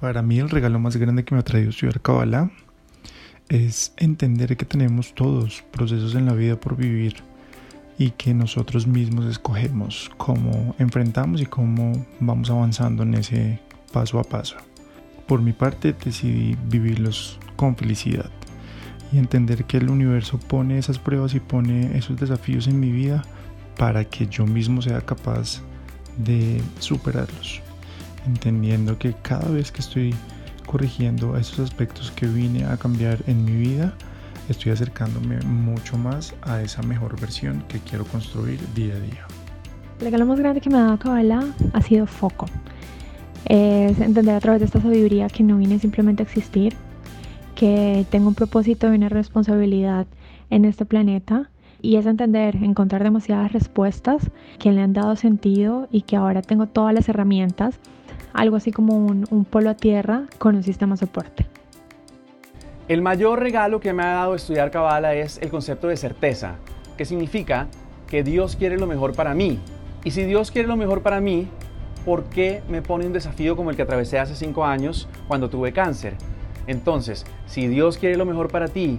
Para 0.00 0.22
mí 0.22 0.38
el 0.38 0.48
regalo 0.48 0.78
más 0.78 0.96
grande 0.96 1.24
que 1.24 1.34
me 1.34 1.40
ha 1.40 1.44
traído 1.44 1.70
estudiar 1.70 2.00
Kabbalah 2.00 2.50
es 3.48 3.92
entender 3.96 4.56
que 4.56 4.64
tenemos 4.64 5.12
todos 5.12 5.64
procesos 5.72 6.14
en 6.14 6.26
la 6.26 6.34
vida 6.34 6.54
por 6.54 6.76
vivir 6.76 7.16
y 7.98 8.10
que 8.10 8.32
nosotros 8.32 8.86
mismos 8.86 9.26
escogemos 9.26 10.08
cómo 10.16 10.76
enfrentamos 10.78 11.40
y 11.40 11.46
cómo 11.46 12.06
vamos 12.20 12.48
avanzando 12.48 13.02
en 13.02 13.14
ese 13.14 13.60
paso 13.92 14.20
a 14.20 14.22
paso. 14.22 14.56
Por 15.26 15.42
mi 15.42 15.52
parte 15.52 15.92
decidí 16.04 16.56
vivirlos 16.68 17.40
con 17.56 17.74
felicidad 17.76 18.30
y 19.12 19.18
entender 19.18 19.64
que 19.64 19.78
el 19.78 19.90
universo 19.90 20.38
pone 20.38 20.78
esas 20.78 21.00
pruebas 21.00 21.34
y 21.34 21.40
pone 21.40 21.98
esos 21.98 22.20
desafíos 22.20 22.68
en 22.68 22.78
mi 22.78 22.92
vida 22.92 23.24
para 23.76 24.04
que 24.04 24.28
yo 24.28 24.46
mismo 24.46 24.80
sea 24.80 25.00
capaz 25.00 25.60
de 26.18 26.62
superarlos, 26.78 27.62
entendiendo 28.28 28.98
que 28.98 29.14
cada 29.22 29.48
vez 29.48 29.72
que 29.72 29.80
estoy 29.80 30.14
corrigiendo 30.66 31.36
esos 31.36 31.60
aspectos 31.60 32.10
que 32.12 32.26
vine 32.26 32.64
a 32.64 32.76
cambiar 32.76 33.18
en 33.26 33.44
mi 33.44 33.52
vida, 33.52 33.94
estoy 34.48 34.72
acercándome 34.72 35.40
mucho 35.40 35.96
más 35.96 36.34
a 36.42 36.60
esa 36.62 36.82
mejor 36.82 37.18
versión 37.20 37.64
que 37.68 37.78
quiero 37.80 38.04
construir 38.04 38.60
día 38.74 38.94
a 38.94 39.00
día. 39.00 39.26
El 39.98 40.04
regalo 40.04 40.26
más 40.26 40.38
grande 40.38 40.60
que 40.60 40.70
me 40.70 40.78
ha 40.78 40.82
dado 40.82 40.98
Kabbalah 40.98 41.44
ha 41.72 41.82
sido 41.82 42.06
foco. 42.06 42.46
Es 43.46 43.98
entender 44.00 44.34
a 44.34 44.40
través 44.40 44.60
de 44.60 44.66
esta 44.66 44.80
sabiduría 44.80 45.28
que 45.28 45.42
no 45.42 45.56
vine 45.56 45.78
simplemente 45.78 46.22
a 46.22 46.26
existir, 46.26 46.74
que 47.54 48.04
tengo 48.10 48.28
un 48.28 48.34
propósito 48.34 48.92
y 48.92 48.96
una 48.96 49.08
responsabilidad 49.08 50.06
en 50.50 50.64
este 50.64 50.84
planeta 50.84 51.50
y 51.80 51.96
es 51.96 52.06
entender, 52.06 52.56
encontrar 52.56 53.02
demasiadas 53.02 53.52
respuestas 53.52 54.30
que 54.58 54.72
le 54.72 54.82
han 54.82 54.92
dado 54.92 55.16
sentido 55.16 55.88
y 55.90 56.02
que 56.02 56.16
ahora 56.16 56.42
tengo 56.42 56.66
todas 56.66 56.94
las 56.94 57.08
herramientas, 57.08 57.78
algo 58.32 58.56
así 58.56 58.72
como 58.72 58.96
un, 58.96 59.46
polo 59.48 59.70
a 59.70 59.74
tierra 59.74 60.24
con 60.38 60.56
un 60.56 60.62
sistema 60.62 60.96
soporte. 60.96 61.46
El 62.88 63.02
mayor 63.02 63.40
regalo 63.40 63.80
que 63.80 63.92
me 63.92 64.02
ha 64.02 64.14
dado 64.14 64.34
estudiar 64.34 64.70
Kabbalah 64.70 65.14
es 65.14 65.38
el 65.42 65.50
concepto 65.50 65.88
de 65.88 65.96
certeza, 65.96 66.56
que 66.96 67.04
significa 67.04 67.68
que 68.08 68.22
Dios 68.22 68.56
quiere 68.56 68.78
lo 68.78 68.86
mejor 68.86 69.14
para 69.14 69.34
mí. 69.34 69.58
Y 70.04 70.12
si 70.12 70.24
Dios 70.24 70.50
quiere 70.50 70.68
lo 70.68 70.76
mejor 70.76 71.02
para 71.02 71.20
mí, 71.20 71.48
¿por 72.04 72.24
qué 72.24 72.62
me 72.68 72.80
pone 72.80 73.06
un 73.06 73.12
desafío 73.12 73.56
como 73.56 73.70
el 73.70 73.76
que 73.76 73.82
atravesé 73.82 74.18
hace 74.18 74.34
cinco 74.34 74.64
años 74.64 75.08
cuando 75.26 75.50
tuve 75.50 75.72
cáncer? 75.72 76.14
Entonces, 76.66 77.26
si 77.46 77.66
Dios 77.66 77.98
quiere 77.98 78.16
lo 78.16 78.24
mejor 78.24 78.48
para 78.48 78.68
ti 78.68 78.98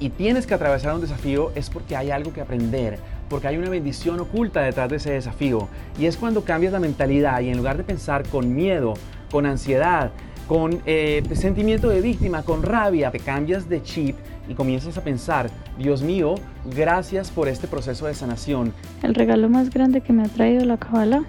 y 0.00 0.10
tienes 0.10 0.46
que 0.46 0.54
atravesar 0.54 0.94
un 0.94 1.00
desafío 1.00 1.52
es 1.54 1.70
porque 1.70 1.96
hay 1.96 2.10
algo 2.10 2.32
que 2.32 2.40
aprender, 2.40 2.98
porque 3.28 3.48
hay 3.48 3.56
una 3.56 3.70
bendición 3.70 4.20
oculta 4.20 4.62
detrás 4.62 4.90
de 4.90 4.96
ese 4.96 5.12
desafío. 5.12 5.68
Y 5.98 6.06
es 6.06 6.16
cuando 6.16 6.44
cambias 6.44 6.72
la 6.72 6.80
mentalidad 6.80 7.40
y 7.40 7.48
en 7.48 7.56
lugar 7.56 7.76
de 7.76 7.84
pensar 7.84 8.26
con 8.28 8.54
miedo, 8.54 8.94
con 9.30 9.46
ansiedad, 9.46 10.10
con 10.46 10.80
eh, 10.86 11.22
sentimiento 11.34 11.90
de 11.90 12.00
víctima, 12.00 12.42
con 12.42 12.62
rabia, 12.62 13.10
te 13.10 13.18
cambias 13.18 13.68
de 13.68 13.82
chip 13.82 14.16
y 14.48 14.54
comienzas 14.54 14.96
a 14.96 15.04
pensar, 15.04 15.50
Dios 15.78 16.02
mío, 16.02 16.36
gracias 16.74 17.30
por 17.30 17.48
este 17.48 17.66
proceso 17.68 18.06
de 18.06 18.14
sanación. 18.14 18.72
El 19.02 19.14
regalo 19.14 19.50
más 19.50 19.68
grande 19.70 20.00
que 20.00 20.12
me 20.14 20.22
ha 20.22 20.28
traído 20.28 20.64
la 20.64 20.78
Kabbalah 20.78 21.24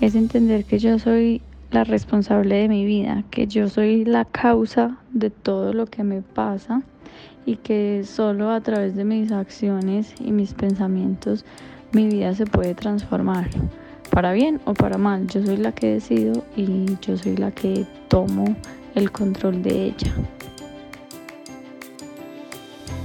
es 0.00 0.14
entender 0.14 0.64
que 0.64 0.78
yo 0.78 0.98
soy 1.00 1.42
la 1.72 1.82
responsable 1.82 2.54
de 2.54 2.68
mi 2.68 2.84
vida, 2.84 3.24
que 3.30 3.48
yo 3.48 3.68
soy 3.68 4.04
la 4.04 4.24
causa 4.24 4.98
de 5.12 5.30
todo 5.30 5.72
lo 5.72 5.86
que 5.86 6.04
me 6.04 6.22
pasa 6.22 6.82
y 7.46 7.56
que 7.56 8.02
solo 8.04 8.50
a 8.50 8.60
través 8.60 8.94
de 8.94 9.04
mis 9.04 9.30
acciones 9.32 10.14
y 10.18 10.32
mis 10.32 10.54
pensamientos 10.54 11.44
mi 11.92 12.08
vida 12.08 12.34
se 12.34 12.44
puede 12.44 12.74
transformar, 12.74 13.48
para 14.10 14.32
bien 14.32 14.60
o 14.64 14.74
para 14.74 14.98
mal. 14.98 15.26
Yo 15.28 15.44
soy 15.44 15.58
la 15.58 15.72
que 15.72 15.94
decido 15.94 16.44
y 16.56 16.86
yo 17.00 17.16
soy 17.16 17.36
la 17.36 17.52
que 17.52 17.86
tomo 18.08 18.56
el 18.94 19.12
control 19.12 19.62
de 19.62 19.84
ella. 19.86 20.12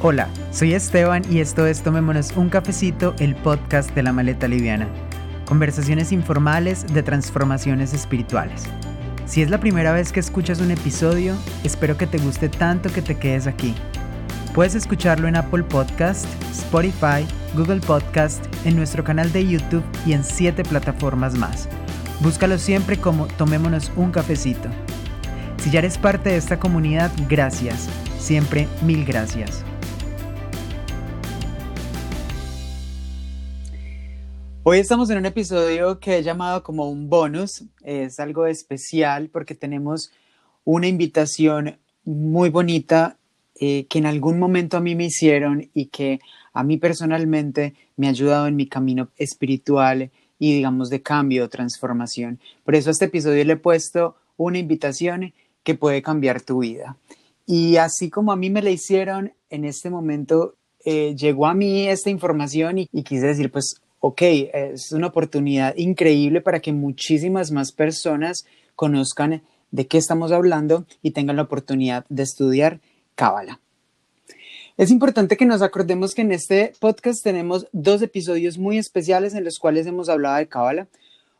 Hola, 0.02 0.28
soy 0.52 0.74
Esteban 0.74 1.24
y 1.30 1.40
esto 1.40 1.68
es 1.68 1.84
Tomémonos 1.84 2.36
un 2.36 2.50
cafecito, 2.50 3.14
el 3.20 3.36
podcast 3.36 3.94
de 3.94 4.02
la 4.02 4.14
maleta 4.14 4.48
liviana. 4.48 4.88
Conversaciones 5.46 6.12
informales 6.12 6.92
de 6.94 7.04
transformaciones 7.04 7.94
espirituales. 7.94 8.64
Si 9.26 9.44
es 9.44 9.52
la 9.52 9.60
primera 9.60 9.92
vez 9.92 10.12
que 10.12 10.20
escuchas 10.20 10.62
un 10.62 10.72
episodio, 10.72 11.36
espero 11.64 11.98
que 11.98 12.08
te 12.08 12.18
guste 12.18 12.50
tanto 12.50 12.90
que 12.92 13.04
te 13.04 13.18
quedes 13.18 13.46
aquí 13.46 13.76
Puedes 14.54 14.74
escucharlo 14.74 15.28
en 15.28 15.36
Apple 15.36 15.62
Podcast, 15.62 16.26
Spotify, 16.50 17.24
Google 17.56 17.82
Podcast, 17.82 18.44
en 18.66 18.76
nuestro 18.76 19.04
canal 19.04 19.32
de 19.32 19.48
YouTube 19.48 19.84
y 20.08 20.14
en 20.14 20.24
siete 20.24 20.64
plataformas 20.64 21.36
más. 21.36 21.70
Búscalo 22.22 22.58
siempre 22.58 22.98
como 22.98 23.28
Tomémonos 23.28 23.92
un 23.96 24.12
cafecito. 24.12 24.68
Si 25.58 25.70
ya 25.70 25.80
eres 25.80 26.00
parte 26.00 26.30
de 26.30 26.38
esta 26.38 26.58
comunidad, 26.58 27.12
gracias. 27.30 27.88
Siempre 28.18 28.68
mil 28.82 29.06
gracias. 29.06 29.64
Hoy 34.64 34.80
estamos 34.80 35.12
en 35.12 35.20
un 35.20 35.28
episodio 35.28 36.00
que 36.00 36.18
he 36.18 36.24
llamado 36.24 36.64
como 36.64 36.90
un 36.90 37.08
bonus. 37.08 37.66
Es 37.84 38.20
algo 38.20 38.48
especial 38.48 39.30
porque 39.30 39.54
tenemos 39.54 40.12
una 40.64 40.88
invitación 40.88 41.80
muy 42.04 42.50
bonita 42.50 43.19
eh, 43.60 43.86
que 43.90 44.00
en 44.00 44.06
algún 44.06 44.40
momento 44.40 44.78
a 44.78 44.80
mí 44.80 44.96
me 44.96 45.06
hicieron 45.06 45.70
y 45.74 45.88
que 45.88 46.20
a 46.54 46.64
mí 46.64 46.78
personalmente 46.78 47.74
me 47.98 48.08
ha 48.08 48.12
ayudado 48.12 48.48
en 48.48 48.56
mi 48.56 48.68
camino 48.68 49.10
espiritual 49.18 50.12
y 50.40 50.56
digamos 50.56 50.90
de 50.90 51.02
cambio, 51.02 51.50
transformación. 51.50 52.40
Por 52.64 52.76
eso 52.76 52.90
a 52.90 52.92
este 52.92 53.06
episodio 53.06 53.44
le 53.44 53.54
he 53.54 53.58
puesto 53.58 54.16
una 54.38 54.58
invitación 54.58 55.34
que 55.64 55.76
puede 55.76 56.02
cambiar 56.02 56.42
tu 56.42 56.60
vida. 56.60 56.96
Y 57.46 57.76
así 57.76 58.10
como 58.10 58.32
a 58.32 58.38
mí 58.38 58.50
me 58.50 58.62
la 58.62 58.70
hicieron, 58.70 59.34
en 59.50 59.66
este 59.66 59.90
momento 59.90 60.56
eh, 60.86 61.16
llegó 61.18 61.46
a 61.48 61.54
mí 61.54 61.88
esta 61.88 62.10
información 62.10 62.78
y, 62.78 62.88
y 62.94 63.04
quise 63.04 63.28
decir, 63.28 63.52
pues, 63.52 63.82
ok, 64.00 64.22
es 64.22 64.92
una 64.94 65.08
oportunidad 65.08 65.76
increíble 65.76 66.40
para 66.40 66.62
que 66.62 66.72
muchísimas 66.72 67.52
más 67.52 67.74
personas 67.74 68.46
conozcan 68.76 69.42
de 69.72 69.88
qué 69.88 69.98
estamos 69.98 70.32
hablando 70.32 70.86
y 71.02 71.12
tengan 71.12 71.36
la 71.36 71.44
oportunidad 71.44 72.06
de 72.08 72.24
estudiar 72.24 72.80
Cábala. 73.20 73.60
Es 74.78 74.92
importante 74.92 75.36
que 75.36 75.46
nos 75.46 75.62
acordemos 75.62 76.16
que 76.16 76.22
en 76.22 76.32
este 76.32 76.72
podcast 76.80 77.22
tenemos 77.22 77.68
dos 77.74 78.02
episodios 78.02 78.58
muy 78.58 78.78
especiales 78.78 79.34
en 79.34 79.44
los 79.44 79.60
cuales 79.60 79.86
hemos 79.88 80.08
hablado 80.08 80.38
de 80.38 80.48
Cábala. 80.48 80.88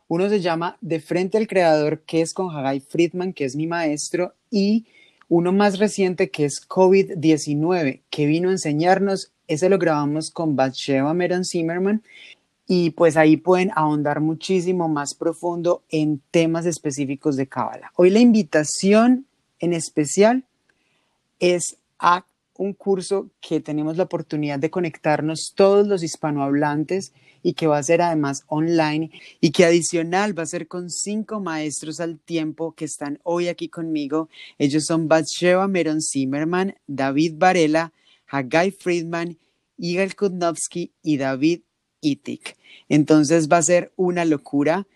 Uno 0.06 0.28
se 0.28 0.42
llama 0.42 0.76
De 0.82 1.00
frente 1.00 1.38
al 1.38 1.46
creador, 1.46 2.00
que 2.00 2.20
es 2.20 2.34
con 2.34 2.54
Hagai 2.54 2.80
Friedman, 2.80 3.32
que 3.32 3.46
es 3.46 3.56
mi 3.56 3.66
maestro, 3.66 4.34
y 4.50 4.84
uno 5.30 5.52
más 5.52 5.78
reciente 5.78 6.28
que 6.28 6.44
es 6.44 6.60
COVID-19, 6.68 8.02
que 8.10 8.26
vino 8.26 8.50
a 8.50 8.52
enseñarnos. 8.52 9.32
Ese 9.48 9.70
lo 9.70 9.78
grabamos 9.78 10.30
con 10.30 10.56
Batsheva 10.56 11.14
Meron 11.14 11.46
Zimmerman 11.46 12.02
y 12.66 12.90
pues 12.90 13.16
ahí 13.16 13.38
pueden 13.38 13.70
ahondar 13.74 14.20
muchísimo 14.20 14.86
más 14.90 15.14
profundo 15.14 15.82
en 15.88 16.20
temas 16.30 16.66
específicos 16.66 17.36
de 17.36 17.46
Cábala. 17.46 17.90
Hoy 17.96 18.10
la 18.10 18.18
invitación 18.18 19.24
en 19.60 19.72
especial 19.72 20.44
es 21.40 21.78
a 21.98 22.24
un 22.56 22.74
curso 22.74 23.30
que 23.40 23.60
tenemos 23.60 23.96
la 23.96 24.04
oportunidad 24.04 24.58
de 24.58 24.70
conectarnos 24.70 25.54
todos 25.56 25.86
los 25.86 26.02
hispanohablantes 26.02 27.12
y 27.42 27.54
que 27.54 27.66
va 27.66 27.78
a 27.78 27.82
ser 27.82 28.02
además 28.02 28.44
online 28.48 29.10
y 29.40 29.50
que 29.50 29.64
adicional 29.64 30.38
va 30.38 30.42
a 30.42 30.46
ser 30.46 30.68
con 30.68 30.90
cinco 30.90 31.40
maestros 31.40 32.00
al 32.00 32.18
tiempo 32.18 32.72
que 32.72 32.84
están 32.84 33.18
hoy 33.22 33.48
aquí 33.48 33.68
conmigo. 33.68 34.28
Ellos 34.58 34.84
son 34.84 35.08
Batsheva 35.08 35.68
Meron 35.68 36.02
Zimmerman, 36.02 36.74
David 36.86 37.34
Varela, 37.38 37.92
Hagai 38.26 38.70
Friedman, 38.70 39.38
Igor 39.78 40.14
Kudnovsky 40.14 40.92
y 41.02 41.16
David 41.16 41.60
Itik. 42.02 42.56
Entonces 42.90 43.48
va 43.48 43.56
a 43.56 43.62
ser 43.62 43.92
una 43.96 44.26
locura. 44.26 44.86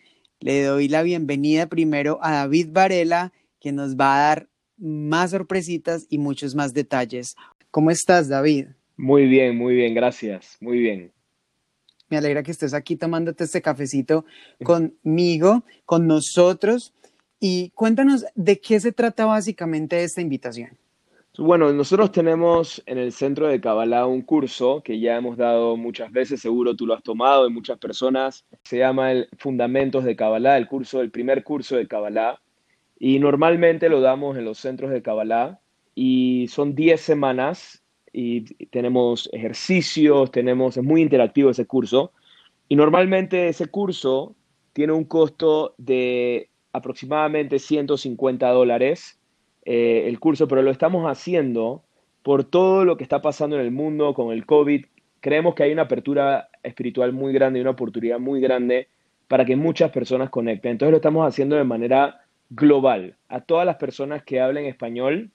Le 0.40 0.64
doy 0.64 0.88
la 0.88 1.02
bienvenida 1.02 1.66
primero 1.66 2.18
a 2.22 2.32
David 2.32 2.68
Varela, 2.72 3.32
que 3.58 3.72
nos 3.72 3.96
va 3.96 4.16
a 4.16 4.28
dar 4.28 4.48
más 4.78 5.30
sorpresitas 5.30 6.06
y 6.08 6.18
muchos 6.18 6.54
más 6.54 6.72
detalles. 6.74 7.36
¿Cómo 7.70 7.90
estás, 7.90 8.28
David? 8.28 8.66
Muy 8.96 9.26
bien, 9.26 9.56
muy 9.56 9.74
bien, 9.74 9.94
gracias, 9.94 10.56
muy 10.60 10.78
bien. 10.78 11.12
Me 12.08 12.18
alegra 12.18 12.42
que 12.42 12.50
estés 12.50 12.74
aquí 12.74 12.96
tomándote 12.96 13.44
este 13.44 13.62
cafecito 13.62 14.24
conmigo, 14.62 15.64
con 15.84 16.06
nosotros. 16.06 16.92
Y 17.40 17.70
cuéntanos 17.70 18.24
de 18.34 18.60
qué 18.60 18.78
se 18.78 18.92
trata 18.92 19.26
básicamente 19.26 20.02
esta 20.02 20.20
invitación. 20.20 20.78
Bueno, 21.36 21.72
nosotros 21.72 22.12
tenemos 22.12 22.80
en 22.86 22.96
el 22.96 23.10
centro 23.10 23.48
de 23.48 23.60
Kabbalah 23.60 24.06
un 24.06 24.22
curso 24.22 24.82
que 24.84 25.00
ya 25.00 25.16
hemos 25.16 25.36
dado 25.36 25.76
muchas 25.76 26.12
veces, 26.12 26.40
seguro 26.40 26.76
tú 26.76 26.86
lo 26.86 26.94
has 26.94 27.02
tomado 27.02 27.48
y 27.48 27.52
muchas 27.52 27.76
personas. 27.78 28.44
Se 28.62 28.78
llama 28.78 29.10
el 29.10 29.28
Fundamentos 29.36 30.04
de 30.04 30.14
Kabbalah, 30.14 30.56
el 30.56 30.68
curso, 30.68 31.00
el 31.00 31.10
primer 31.10 31.42
curso 31.42 31.74
de 31.74 31.88
Kabbalah. 31.88 32.40
Y 32.98 33.18
normalmente 33.18 33.88
lo 33.88 34.00
damos 34.00 34.36
en 34.36 34.44
los 34.44 34.58
centros 34.58 34.90
de 34.90 35.02
Kabbalah 35.02 35.60
y 35.94 36.46
son 36.48 36.74
10 36.74 37.00
semanas 37.00 37.82
y 38.12 38.42
tenemos 38.66 39.28
ejercicios, 39.32 40.30
tenemos, 40.30 40.76
es 40.76 40.84
muy 40.84 41.02
interactivo 41.02 41.50
ese 41.50 41.66
curso. 41.66 42.12
Y 42.68 42.76
normalmente 42.76 43.48
ese 43.48 43.66
curso 43.66 44.36
tiene 44.72 44.92
un 44.92 45.04
costo 45.04 45.74
de 45.78 46.48
aproximadamente 46.72 47.58
150 47.58 48.48
dólares 48.50 49.18
eh, 49.64 50.04
el 50.06 50.20
curso, 50.20 50.46
pero 50.46 50.62
lo 50.62 50.70
estamos 50.70 51.06
haciendo 51.06 51.84
por 52.22 52.44
todo 52.44 52.84
lo 52.84 52.96
que 52.96 53.02
está 53.02 53.22
pasando 53.22 53.56
en 53.56 53.62
el 53.62 53.70
mundo 53.70 54.14
con 54.14 54.32
el 54.32 54.46
COVID. 54.46 54.84
Creemos 55.20 55.54
que 55.54 55.62
hay 55.62 55.72
una 55.72 55.82
apertura 55.82 56.48
espiritual 56.62 57.12
muy 57.12 57.32
grande 57.32 57.58
y 57.58 57.62
una 57.62 57.70
oportunidad 57.70 58.18
muy 58.18 58.40
grande 58.40 58.88
para 59.28 59.44
que 59.44 59.56
muchas 59.56 59.90
personas 59.90 60.30
conecten. 60.30 60.72
Entonces 60.72 60.90
lo 60.90 60.96
estamos 60.96 61.26
haciendo 61.26 61.56
de 61.56 61.64
manera 61.64 62.23
global. 62.54 63.16
A 63.28 63.40
todas 63.40 63.66
las 63.66 63.76
personas 63.76 64.22
que 64.22 64.40
hablen 64.40 64.66
español 64.66 65.30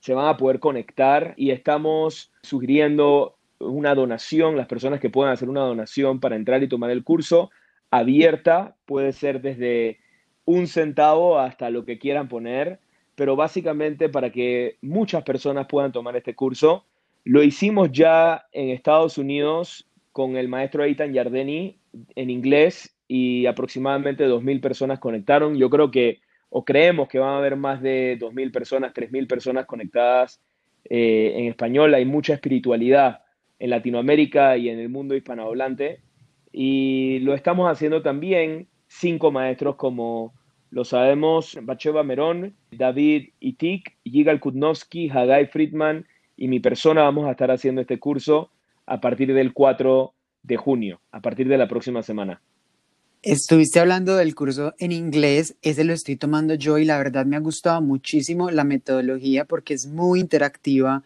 se 0.00 0.14
van 0.14 0.28
a 0.28 0.36
poder 0.36 0.60
conectar 0.60 1.34
y 1.36 1.50
estamos 1.50 2.32
sugiriendo 2.42 3.36
una 3.58 3.94
donación, 3.94 4.56
las 4.56 4.66
personas 4.66 5.00
que 5.00 5.10
puedan 5.10 5.32
hacer 5.32 5.48
una 5.48 5.60
donación 5.60 6.20
para 6.20 6.36
entrar 6.36 6.62
y 6.62 6.68
tomar 6.68 6.90
el 6.90 7.04
curso 7.04 7.50
abierta, 7.90 8.76
puede 8.86 9.12
ser 9.12 9.40
desde 9.42 9.98
un 10.44 10.66
centavo 10.66 11.38
hasta 11.38 11.70
lo 11.70 11.84
que 11.84 11.98
quieran 11.98 12.28
poner, 12.28 12.80
pero 13.14 13.36
básicamente 13.36 14.08
para 14.08 14.30
que 14.30 14.78
muchas 14.80 15.22
personas 15.22 15.66
puedan 15.66 15.92
tomar 15.92 16.16
este 16.16 16.34
curso. 16.34 16.86
Lo 17.24 17.42
hicimos 17.42 17.92
ya 17.92 18.46
en 18.52 18.70
Estados 18.70 19.18
Unidos 19.18 19.86
con 20.12 20.36
el 20.36 20.48
maestro 20.48 20.84
Eitan 20.84 21.12
Yardeni 21.12 21.78
en 22.14 22.30
inglés 22.30 22.96
y 23.12 23.46
aproximadamente 23.46 24.28
2.000 24.28 24.60
personas 24.60 25.00
conectaron. 25.00 25.56
Yo 25.56 25.68
creo 25.68 25.90
que, 25.90 26.20
o 26.48 26.64
creemos 26.64 27.08
que 27.08 27.18
van 27.18 27.30
a 27.30 27.38
haber 27.38 27.56
más 27.56 27.82
de 27.82 28.16
2.000 28.20 28.52
personas, 28.52 28.94
3.000 28.94 29.26
personas 29.26 29.66
conectadas 29.66 30.40
eh, 30.84 31.32
en 31.34 31.46
español. 31.46 31.92
Hay 31.92 32.04
mucha 32.04 32.34
espiritualidad 32.34 33.22
en 33.58 33.70
Latinoamérica 33.70 34.56
y 34.56 34.68
en 34.68 34.78
el 34.78 34.90
mundo 34.90 35.16
hispanohablante. 35.16 36.02
Y 36.52 37.18
lo 37.20 37.34
estamos 37.34 37.68
haciendo 37.68 38.00
también 38.00 38.68
cinco 38.86 39.32
maestros 39.32 39.74
como 39.74 40.32
lo 40.70 40.84
sabemos 40.84 41.58
Bacheva 41.62 42.04
Merón, 42.04 42.54
David 42.70 43.30
Itik, 43.40 43.96
Yigal 44.04 44.38
Kudnowski, 44.38 45.10
Hagai 45.10 45.46
Friedman 45.46 46.06
y 46.36 46.46
mi 46.46 46.60
persona 46.60 47.02
vamos 47.02 47.26
a 47.26 47.32
estar 47.32 47.50
haciendo 47.50 47.80
este 47.80 47.98
curso 47.98 48.52
a 48.86 49.00
partir 49.00 49.34
del 49.34 49.52
4 49.52 50.14
de 50.44 50.56
junio, 50.56 51.00
a 51.10 51.20
partir 51.20 51.48
de 51.48 51.58
la 51.58 51.66
próxima 51.66 52.04
semana. 52.04 52.40
Estuviste 53.22 53.80
hablando 53.80 54.16
del 54.16 54.34
curso 54.34 54.74
en 54.78 54.92
inglés, 54.92 55.54
ese 55.60 55.84
lo 55.84 55.92
estoy 55.92 56.16
tomando 56.16 56.54
yo 56.54 56.78
y 56.78 56.86
la 56.86 56.96
verdad 56.96 57.26
me 57.26 57.36
ha 57.36 57.40
gustado 57.40 57.82
muchísimo 57.82 58.50
la 58.50 58.64
metodología 58.64 59.44
porque 59.44 59.74
es 59.74 59.86
muy 59.86 60.20
interactiva, 60.20 61.02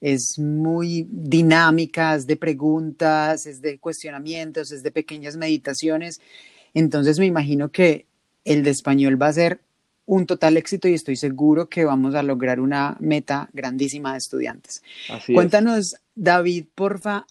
es 0.00 0.38
muy 0.38 1.06
dinámica, 1.10 2.14
es 2.14 2.26
de 2.26 2.36
preguntas, 2.36 3.44
es 3.44 3.60
de 3.60 3.78
cuestionamientos, 3.78 4.72
es 4.72 4.82
de 4.82 4.90
pequeñas 4.90 5.36
meditaciones. 5.36 6.22
Entonces 6.72 7.18
me 7.18 7.26
imagino 7.26 7.70
que 7.70 8.06
el 8.46 8.62
de 8.62 8.70
español 8.70 9.20
va 9.20 9.26
a 9.26 9.34
ser 9.34 9.60
un 10.06 10.24
total 10.24 10.56
éxito 10.56 10.88
y 10.88 10.94
estoy 10.94 11.16
seguro 11.16 11.68
que 11.68 11.84
vamos 11.84 12.14
a 12.14 12.22
lograr 12.22 12.60
una 12.60 12.96
meta 12.98 13.50
grandísima 13.52 14.12
de 14.12 14.18
estudiantes. 14.18 14.82
Cuéntanos, 15.34 15.96
David, 16.14 16.64
porfa, 16.74 17.26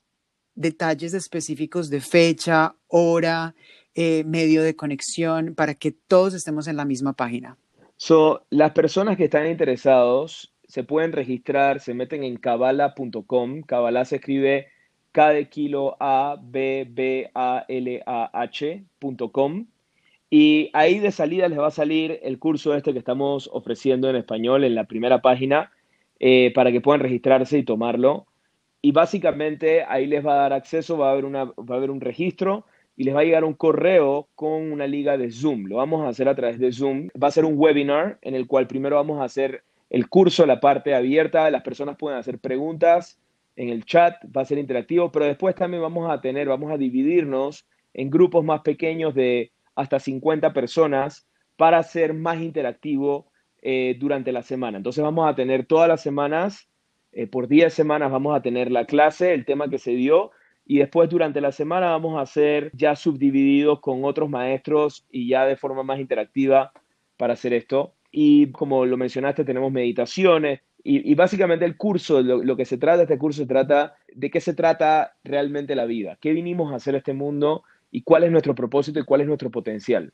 detalles 0.53 1.15
específicos 1.15 1.89
de 1.89 2.01
fecha, 2.01 2.75
hora, 2.87 3.55
eh, 3.99 4.23
medio 4.25 4.61
de 4.61 4.75
conexión, 4.75 5.55
para 5.55 5.73
que 5.73 5.91
todos 5.91 6.35
estemos 6.35 6.67
en 6.67 6.77
la 6.77 6.85
misma 6.85 7.13
página. 7.13 7.57
So, 7.95 8.45
las 8.51 8.73
personas 8.73 9.17
que 9.17 9.23
están 9.23 9.47
interesados 9.47 10.53
se 10.67 10.83
pueden 10.83 11.13
registrar, 11.13 11.79
se 11.79 11.95
meten 11.95 12.23
en 12.23 12.37
cabala.com. 12.37 13.63
Cabala 13.63 14.05
se 14.05 14.17
escribe 14.17 14.67
K 15.13 15.29
de 15.31 15.49
kilo 15.49 15.97
A 15.99 16.37
B 16.39 16.85
B 16.87 17.31
A 17.33 17.65
L 17.67 18.03
A 18.05 18.29
H.com 18.39 19.65
y 20.29 20.69
ahí 20.73 20.99
de 20.99 21.11
salida 21.11 21.47
les 21.47 21.57
va 21.57 21.67
a 21.67 21.71
salir 21.71 22.19
el 22.21 22.37
curso 22.37 22.75
este 22.75 22.93
que 22.93 22.99
estamos 22.99 23.49
ofreciendo 23.51 24.09
en 24.09 24.17
español 24.17 24.63
en 24.63 24.75
la 24.75 24.83
primera 24.83 25.21
página 25.21 25.71
eh, 26.19 26.51
para 26.53 26.71
que 26.71 26.81
puedan 26.81 27.01
registrarse 27.01 27.57
y 27.57 27.63
tomarlo. 27.63 28.27
Y 28.79 28.91
básicamente 28.91 29.83
ahí 29.83 30.05
les 30.05 30.23
va 30.23 30.33
a 30.33 30.41
dar 30.41 30.53
acceso, 30.53 30.99
va 30.99 31.09
a, 31.09 31.11
haber 31.13 31.25
una, 31.25 31.45
va 31.45 31.75
a 31.75 31.77
haber 31.77 31.89
un 31.89 32.01
registro 32.01 32.65
y 32.97 33.03
les 33.03 33.15
va 33.15 33.21
a 33.21 33.23
llegar 33.23 33.43
un 33.43 33.53
correo 33.53 34.27
con 34.33 34.71
una 34.71 34.87
liga 34.87 35.17
de 35.17 35.31
Zoom. 35.31 35.67
Lo 35.67 35.77
vamos 35.77 36.03
a 36.03 36.09
hacer 36.09 36.27
a 36.27 36.35
través 36.35 36.57
de 36.57 36.73
Zoom. 36.73 37.09
Va 37.21 37.27
a 37.27 37.31
ser 37.31 37.45
un 37.45 37.53
webinar 37.55 38.17
en 38.23 38.33
el 38.33 38.47
cual 38.47 38.65
primero 38.65 38.95
vamos 38.95 39.21
a 39.21 39.25
hacer 39.25 39.63
el 39.91 40.09
curso, 40.09 40.47
la 40.47 40.59
parte 40.59 40.95
abierta. 40.95 41.49
Las 41.51 41.61
personas 41.61 41.95
pueden 41.95 42.17
hacer 42.17 42.39
preguntas 42.39 43.19
en 43.55 43.69
el 43.69 43.85
chat, 43.85 44.15
va 44.35 44.41
a 44.41 44.45
ser 44.45 44.57
interactivo, 44.57 45.11
pero 45.11 45.25
después 45.25 45.53
también 45.53 45.83
vamos 45.83 46.09
a 46.11 46.21
tener, 46.21 46.47
vamos 46.47 46.71
a 46.71 46.77
dividirnos 46.77 47.67
en 47.93 48.09
grupos 48.09 48.43
más 48.43 48.61
pequeños 48.61 49.13
de 49.13 49.51
hasta 49.75 49.99
50 49.99 50.51
personas 50.53 51.27
para 51.55 51.81
ser 51.83 52.15
más 52.15 52.41
interactivo 52.41 53.27
eh, 53.61 53.95
durante 53.99 54.31
la 54.31 54.41
semana. 54.41 54.77
Entonces 54.77 55.03
vamos 55.03 55.29
a 55.29 55.35
tener 55.35 55.65
todas 55.65 55.87
las 55.87 56.01
semanas, 56.01 56.67
eh, 57.11 57.27
por 57.27 57.47
10 57.47 57.71
semanas 57.71 58.11
vamos 58.11 58.35
a 58.35 58.41
tener 58.41 58.71
la 58.71 58.85
clase, 58.85 59.33
el 59.33 59.45
tema 59.45 59.69
que 59.69 59.77
se 59.77 59.91
dio, 59.91 60.31
y 60.67 60.79
después 60.79 61.09
durante 61.09 61.41
la 61.41 61.51
semana 61.51 61.87
vamos 61.87 62.21
a 62.21 62.25
ser 62.25 62.71
ya 62.73 62.95
subdivididos 62.95 63.79
con 63.79 64.03
otros 64.03 64.29
maestros 64.29 65.05
y 65.09 65.29
ya 65.29 65.45
de 65.45 65.55
forma 65.55 65.83
más 65.83 65.99
interactiva 65.99 66.71
para 67.15 67.33
hacer 67.33 67.53
esto. 67.53 67.93
Y 68.11 68.51
como 68.51 68.85
lo 68.85 68.97
mencionaste, 68.97 69.45
tenemos 69.45 69.71
meditaciones, 69.71 70.59
y, 70.89 71.15
básicamente 71.15 71.65
el 71.65 71.75
curso, 71.75 72.21
lo, 72.21 72.55
que 72.55 72.63
se 72.63 72.77
trata, 72.77 73.01
este 73.01 73.17
curso 73.17 73.41
se 73.41 73.45
trata 73.45 73.95
de 74.13 74.29
qué 74.29 74.39
se 74.39 74.53
trata 74.53 75.17
realmente 75.21 75.75
la 75.75 75.83
vida, 75.83 76.17
qué 76.21 76.31
vinimos 76.31 76.71
a 76.71 76.77
hacer 76.77 76.95
este 76.95 77.11
mundo 77.11 77.63
y 77.91 78.03
cuál 78.03 78.23
es 78.23 78.31
nuestro 78.31 78.55
propósito 78.55 78.97
y 78.97 79.03
cuál 79.03 79.19
es 79.19 79.27
nuestro 79.27 79.51
potencial. 79.51 80.13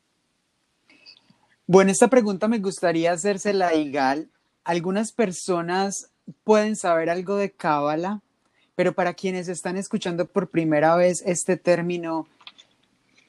Bueno, 1.68 1.92
esta 1.92 2.08
pregunta 2.08 2.48
me 2.48 2.58
gustaría 2.58 3.12
hacérsela 3.12 3.72
Igal. 3.76 4.30
Algunas 4.64 5.12
personas 5.12 6.10
pueden 6.42 6.74
saber 6.74 7.08
algo 7.08 7.36
de 7.36 7.52
Cábala, 7.52 8.20
pero 8.74 8.92
para 8.92 9.14
quienes 9.14 9.48
están 9.48 9.76
escuchando 9.76 10.26
por 10.26 10.48
primera 10.48 10.96
vez 10.96 11.22
este 11.26 11.56
término, 11.56 12.26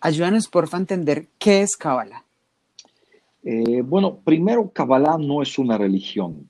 ayúdanos 0.01 0.47
porfa 0.47 0.77
a 0.77 0.81
entender 0.81 1.27
qué 1.39 1.61
es 1.61 1.77
Cábala. 1.77 2.23
Eh, 3.43 3.81
bueno, 3.81 4.17
primero, 4.17 4.69
Kabbalah 4.71 5.17
no 5.19 5.41
es 5.41 5.59
una 5.59 5.77
religión, 5.77 6.49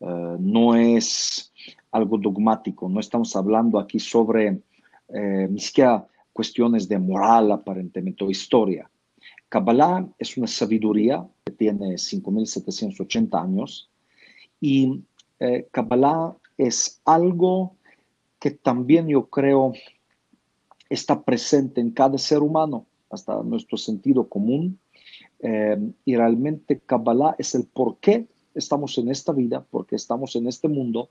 eh, 0.00 0.36
no 0.38 0.74
es 0.74 1.52
algo 1.90 2.16
dogmático, 2.16 2.88
no 2.88 3.00
estamos 3.00 3.36
hablando 3.36 3.78
aquí 3.78 3.98
sobre 3.98 4.62
eh, 5.08 5.48
ni 5.50 5.60
siquiera 5.60 6.06
cuestiones 6.32 6.88
de 6.88 6.98
moral 6.98 7.52
aparentemente 7.52 8.24
o 8.24 8.30
historia. 8.30 8.88
Kabbalah 9.48 10.06
es 10.18 10.36
una 10.36 10.46
sabiduría 10.46 11.26
que 11.44 11.52
tiene 11.52 11.94
5.780 11.94 13.42
años 13.42 13.90
y 14.60 15.02
eh, 15.40 15.66
Kabbalah 15.70 16.36
es 16.56 17.00
algo 17.04 17.76
que 18.38 18.50
también 18.50 19.08
yo 19.08 19.28
creo 19.28 19.72
está 20.88 21.22
presente 21.22 21.80
en 21.80 21.90
cada 21.90 22.18
ser 22.18 22.38
humano, 22.38 22.86
hasta 23.10 23.42
nuestro 23.42 23.76
sentido 23.76 24.28
común. 24.28 24.78
Eh, 25.40 25.78
y 26.04 26.16
realmente 26.16 26.80
Kabbalah 26.80 27.36
es 27.38 27.54
el 27.54 27.64
por 27.66 27.98
qué 27.98 28.26
estamos 28.54 28.98
en 28.98 29.08
esta 29.08 29.32
vida, 29.32 29.64
por 29.70 29.86
qué 29.86 29.96
estamos 29.96 30.34
en 30.36 30.48
este 30.48 30.68
mundo, 30.68 31.10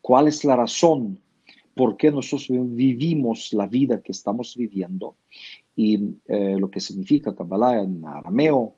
cuál 0.00 0.28
es 0.28 0.44
la 0.44 0.56
razón 0.56 1.18
por 1.74 1.96
qué 1.96 2.10
nosotros 2.10 2.48
vivimos 2.50 3.52
la 3.52 3.66
vida 3.66 4.00
que 4.00 4.12
estamos 4.12 4.56
viviendo. 4.56 5.16
Y 5.76 6.16
eh, 6.26 6.56
lo 6.58 6.70
que 6.70 6.80
significa 6.80 7.34
Kabbalah 7.34 7.82
en 7.82 8.04
arameo 8.04 8.76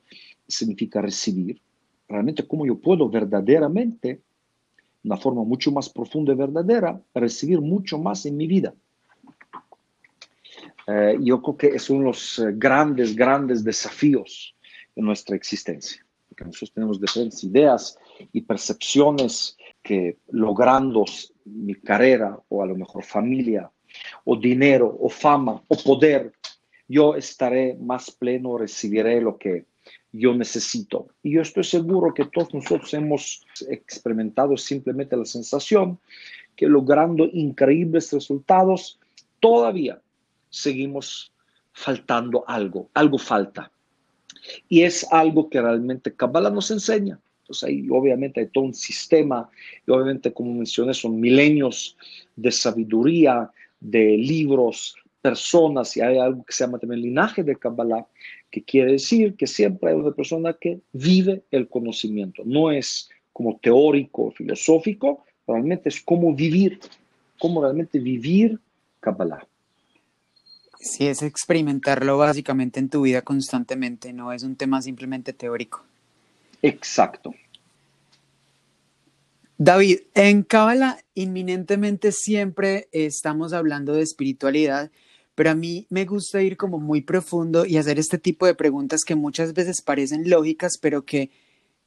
significa 0.48 1.02
recibir. 1.02 1.60
Realmente 2.08 2.46
cómo 2.46 2.64
yo 2.64 2.78
puedo 2.78 3.08
verdaderamente, 3.08 4.08
de 4.08 4.20
una 5.06 5.16
forma 5.16 5.44
mucho 5.44 5.70
más 5.70 5.88
profunda 5.88 6.32
y 6.32 6.36
verdadera, 6.36 7.00
recibir 7.14 7.60
mucho 7.60 7.96
más 7.96 8.26
en 8.26 8.36
mi 8.36 8.48
vida. 8.48 8.74
Eh, 10.88 11.18
yo 11.20 11.40
creo 11.40 11.56
que 11.56 11.66
es 11.68 11.88
uno 11.90 12.00
de 12.00 12.06
los 12.06 12.38
eh, 12.40 12.52
grandes, 12.54 13.14
grandes 13.14 13.62
desafíos 13.62 14.54
de 14.96 15.02
nuestra 15.02 15.36
existencia. 15.36 16.04
Porque 16.28 16.44
nosotros 16.44 16.72
tenemos 16.72 17.00
diferentes 17.00 17.42
ideas 17.44 17.96
y 18.32 18.40
percepciones 18.40 19.56
que 19.80 20.18
logrando 20.30 21.04
mi 21.44 21.76
carrera 21.76 22.38
o 22.48 22.62
a 22.62 22.66
lo 22.66 22.76
mejor 22.76 23.04
familia 23.04 23.70
o 24.24 24.36
dinero 24.36 24.96
o 25.00 25.08
fama 25.08 25.62
o 25.68 25.76
poder, 25.76 26.32
yo 26.88 27.14
estaré 27.14 27.74
más 27.80 28.10
pleno, 28.10 28.58
recibiré 28.58 29.20
lo 29.20 29.38
que 29.38 29.66
yo 30.18 30.34
necesito. 30.34 31.08
Y 31.22 31.32
yo 31.32 31.42
estoy 31.42 31.64
seguro 31.64 32.14
que 32.14 32.24
todos 32.26 32.52
nosotros 32.54 32.92
hemos 32.94 33.46
experimentado 33.68 34.56
simplemente 34.56 35.16
la 35.16 35.24
sensación 35.24 35.98
que 36.54 36.66
logrando 36.66 37.28
increíbles 37.32 38.12
resultados, 38.12 38.98
todavía 39.40 40.00
seguimos 40.48 41.32
faltando 41.72 42.44
algo, 42.46 42.88
algo 42.94 43.18
falta. 43.18 43.70
Y 44.68 44.82
es 44.82 45.06
algo 45.12 45.50
que 45.50 45.60
realmente 45.60 46.14
Kabbalah 46.14 46.50
nos 46.50 46.70
enseña. 46.70 47.18
Entonces 47.42 47.68
ahí 47.68 47.86
obviamente 47.90 48.40
hay 48.40 48.48
todo 48.48 48.64
un 48.64 48.74
sistema 48.74 49.48
y 49.86 49.90
obviamente 49.90 50.32
como 50.32 50.52
mencioné 50.54 50.94
son 50.94 51.20
milenios 51.20 51.96
de 52.34 52.50
sabiduría, 52.50 53.50
de 53.78 54.16
libros, 54.16 54.96
personas 55.28 55.96
y 55.96 56.00
hay 56.00 56.18
algo 56.18 56.44
que 56.44 56.52
se 56.52 56.64
llama 56.64 56.78
también 56.78 57.02
linaje 57.02 57.42
de 57.42 57.56
Kabbalah 57.56 58.06
que 58.50 58.62
quiere 58.62 58.92
decir 58.92 59.34
que 59.34 59.46
siempre 59.46 59.90
hay 59.90 59.96
una 59.96 60.12
persona 60.12 60.56
que 60.60 60.80
vive 60.92 61.42
el 61.50 61.68
conocimiento. 61.68 62.42
No 62.44 62.70
es 62.70 63.08
como 63.32 63.58
teórico, 63.58 64.30
filosófico, 64.30 65.24
realmente 65.46 65.88
es 65.88 66.00
como 66.00 66.32
vivir, 66.34 66.78
cómo 67.40 67.60
realmente 67.62 67.98
vivir 67.98 68.60
Kabbalah. 69.00 69.44
Sí, 70.78 71.08
es 71.08 71.22
experimentarlo 71.22 72.16
básicamente 72.18 72.78
en 72.78 72.88
tu 72.88 73.02
vida 73.02 73.22
constantemente, 73.22 74.12
no 74.12 74.32
es 74.32 74.44
un 74.44 74.54
tema 74.54 74.80
simplemente 74.80 75.32
teórico. 75.32 75.84
Exacto. 76.62 77.34
David, 79.58 80.00
en 80.14 80.42
Kabbalah 80.42 80.98
inminentemente 81.14 82.12
siempre 82.12 82.88
estamos 82.92 83.52
hablando 83.52 83.94
de 83.94 84.02
espiritualidad, 84.02 84.90
pero 85.36 85.50
a 85.50 85.54
mí 85.54 85.86
me 85.90 86.06
gusta 86.06 86.42
ir 86.42 86.56
como 86.56 86.80
muy 86.80 87.02
profundo 87.02 87.66
y 87.66 87.76
hacer 87.76 87.98
este 88.00 88.18
tipo 88.18 88.46
de 88.46 88.54
preguntas 88.54 89.04
que 89.04 89.14
muchas 89.14 89.52
veces 89.52 89.82
parecen 89.82 90.28
lógicas, 90.28 90.78
pero 90.80 91.04
que 91.04 91.30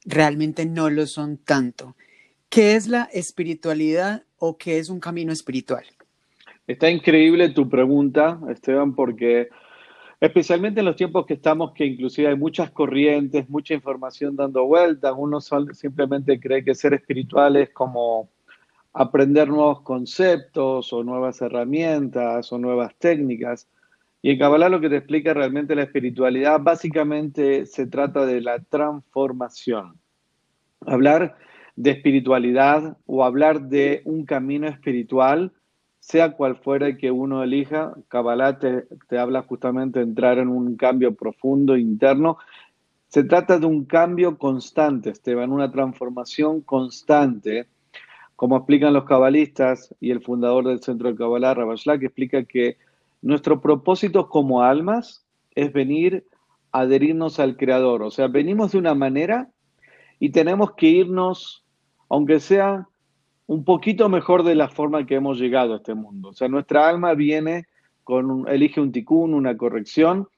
realmente 0.04 0.64
no 0.64 0.88
lo 0.88 1.06
son 1.06 1.36
tanto. 1.36 1.96
¿Qué 2.48 2.76
es 2.76 2.86
la 2.86 3.10
espiritualidad 3.12 4.22
o 4.38 4.56
qué 4.56 4.78
es 4.78 4.88
un 4.88 5.00
camino 5.00 5.32
espiritual? 5.32 5.84
Está 6.66 6.88
increíble 6.90 7.48
tu 7.50 7.68
pregunta, 7.68 8.40
Esteban, 8.48 8.94
porque 8.94 9.48
especialmente 10.20 10.78
en 10.78 10.86
los 10.86 10.94
tiempos 10.94 11.26
que 11.26 11.34
estamos, 11.34 11.72
que 11.72 11.84
inclusive 11.84 12.28
hay 12.28 12.36
muchas 12.36 12.70
corrientes, 12.70 13.50
mucha 13.50 13.74
información 13.74 14.36
dando 14.36 14.64
vueltas, 14.64 15.12
uno 15.16 15.40
simplemente 15.40 16.38
cree 16.38 16.62
que 16.62 16.76
ser 16.76 16.94
espiritual 16.94 17.56
es 17.56 17.70
como 17.70 18.30
aprender 18.92 19.48
nuevos 19.48 19.82
conceptos 19.82 20.92
o 20.92 21.04
nuevas 21.04 21.40
herramientas 21.42 22.52
o 22.52 22.58
nuevas 22.58 22.94
técnicas. 22.98 23.68
Y 24.22 24.30
en 24.30 24.38
Kabbalah 24.38 24.68
lo 24.68 24.80
que 24.80 24.90
te 24.90 24.96
explica 24.96 25.32
realmente 25.32 25.74
la 25.74 25.84
espiritualidad 25.84 26.60
básicamente 26.60 27.66
se 27.66 27.86
trata 27.86 28.26
de 28.26 28.40
la 28.40 28.58
transformación. 28.60 29.98
Hablar 30.86 31.36
de 31.76 31.92
espiritualidad 31.92 32.98
o 33.06 33.24
hablar 33.24 33.62
de 33.62 34.02
un 34.04 34.24
camino 34.24 34.68
espiritual 34.68 35.52
sea 36.00 36.32
cual 36.32 36.56
fuera 36.56 36.96
que 36.96 37.10
uno 37.10 37.42
elija, 37.42 37.94
Kabbalah 38.08 38.58
te, 38.58 39.18
habla 39.18 39.42
justamente 39.42 39.98
de 39.98 40.06
entrar 40.06 40.38
en 40.38 40.48
un 40.48 40.76
cambio 40.76 41.14
profundo 41.14 41.76
interno. 41.76 42.38
Se 43.08 43.22
trata 43.24 43.58
de 43.58 43.66
un 43.66 43.84
cambio 43.84 44.38
constante, 44.38 45.10
Esteban, 45.10 45.52
una 45.52 45.70
transformación 45.70 46.62
constante, 46.62 47.68
como 48.40 48.56
explican 48.56 48.94
los 48.94 49.04
cabalistas 49.04 49.94
y 50.00 50.10
el 50.12 50.22
fundador 50.22 50.66
del 50.66 50.80
Centro 50.80 51.10
de 51.10 51.14
Kabbalah, 51.14 51.54
que 51.98 52.06
explica 52.06 52.42
que 52.42 52.78
nuestro 53.20 53.60
propósito 53.60 54.30
como 54.30 54.62
almas 54.62 55.26
es 55.54 55.70
venir 55.74 56.24
a 56.72 56.80
adherirnos 56.80 57.38
al 57.38 57.58
Creador. 57.58 58.02
O 58.02 58.10
sea, 58.10 58.28
venimos 58.28 58.72
de 58.72 58.78
una 58.78 58.94
manera 58.94 59.50
y 60.18 60.30
tenemos 60.30 60.72
que 60.72 60.86
irnos, 60.86 61.66
aunque 62.08 62.40
sea 62.40 62.88
un 63.46 63.62
poquito 63.62 64.08
mejor 64.08 64.42
de 64.42 64.54
la 64.54 64.70
forma 64.70 65.04
que 65.04 65.16
hemos 65.16 65.38
llegado 65.38 65.74
a 65.74 65.76
este 65.76 65.92
mundo. 65.92 66.30
O 66.30 66.32
sea, 66.32 66.48
nuestra 66.48 66.88
alma 66.88 67.12
viene 67.12 67.66
con, 68.04 68.48
elige 68.48 68.80
un 68.80 68.90
ticún, 68.90 69.34
una 69.34 69.54
corrección, 69.54 70.28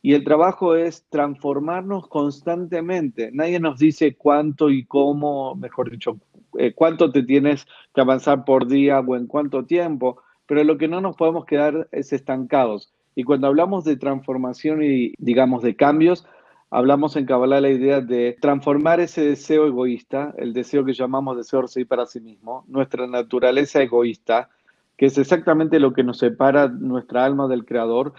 y 0.00 0.14
el 0.14 0.24
trabajo 0.24 0.74
es 0.74 1.04
transformarnos 1.10 2.08
constantemente. 2.08 3.28
Nadie 3.30 3.60
nos 3.60 3.78
dice 3.78 4.14
cuánto 4.14 4.70
y 4.70 4.86
cómo, 4.86 5.54
mejor 5.54 5.90
dicho, 5.90 6.18
eh, 6.58 6.72
cuánto 6.74 7.10
te 7.10 7.22
tienes 7.22 7.66
que 7.94 8.00
avanzar 8.00 8.44
por 8.44 8.66
día 8.66 9.00
o 9.00 9.16
en 9.16 9.26
cuánto 9.26 9.64
tiempo, 9.64 10.22
pero 10.46 10.64
lo 10.64 10.78
que 10.78 10.88
no 10.88 11.00
nos 11.00 11.16
podemos 11.16 11.44
quedar 11.44 11.88
es 11.92 12.12
estancados. 12.12 12.92
Y 13.14 13.24
cuando 13.24 13.46
hablamos 13.46 13.84
de 13.84 13.96
transformación 13.96 14.82
y, 14.82 15.14
digamos, 15.18 15.62
de 15.62 15.76
cambios, 15.76 16.26
hablamos 16.70 17.16
en 17.16 17.26
Kabbalah 17.26 17.60
la 17.60 17.70
idea 17.70 18.00
de 18.00 18.36
transformar 18.40 19.00
ese 19.00 19.22
deseo 19.22 19.66
egoísta, 19.66 20.34
el 20.38 20.54
deseo 20.54 20.84
que 20.84 20.94
llamamos 20.94 21.36
deseo 21.36 21.62
de 21.62 21.86
para 21.86 22.06
sí 22.06 22.20
mismo, 22.20 22.64
nuestra 22.66 23.06
naturaleza 23.06 23.82
egoísta, 23.82 24.48
que 24.96 25.06
es 25.06 25.18
exactamente 25.18 25.78
lo 25.78 25.92
que 25.92 26.02
nos 26.02 26.18
separa 26.18 26.68
nuestra 26.68 27.24
alma 27.24 27.46
del 27.48 27.66
Creador, 27.66 28.14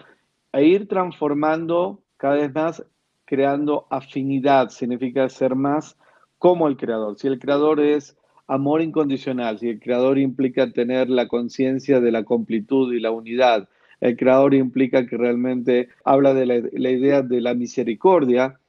e 0.51 0.65
ir 0.65 0.87
transformando 0.87 2.03
cada 2.17 2.35
vez 2.35 2.53
más, 2.53 2.85
creando 3.25 3.87
afinidad, 3.89 4.69
significa 4.69 5.27
ser 5.29 5.55
más 5.55 5.97
como 6.37 6.67
el 6.67 6.77
Creador. 6.77 7.17
Si 7.17 7.27
el 7.27 7.39
Creador 7.39 7.79
es 7.79 8.15
amor 8.47 8.81
incondicional, 8.81 9.59
si 9.59 9.69
el 9.69 9.79
Creador 9.79 10.17
implica 10.17 10.71
tener 10.71 11.09
la 11.09 11.27
conciencia 11.27 11.99
de 11.99 12.11
la 12.11 12.23
completud 12.23 12.93
y 12.93 12.99
la 12.99 13.11
unidad, 13.11 13.67
el 14.03 14.17
creador 14.17 14.53
implica 14.53 15.05
que 15.05 15.15
realmente 15.15 15.87
habla 16.03 16.33
de 16.33 16.45
la, 16.45 16.89
idea 16.89 17.21
de 17.21 17.39
la 17.39 17.53
misericordia. 17.53 18.59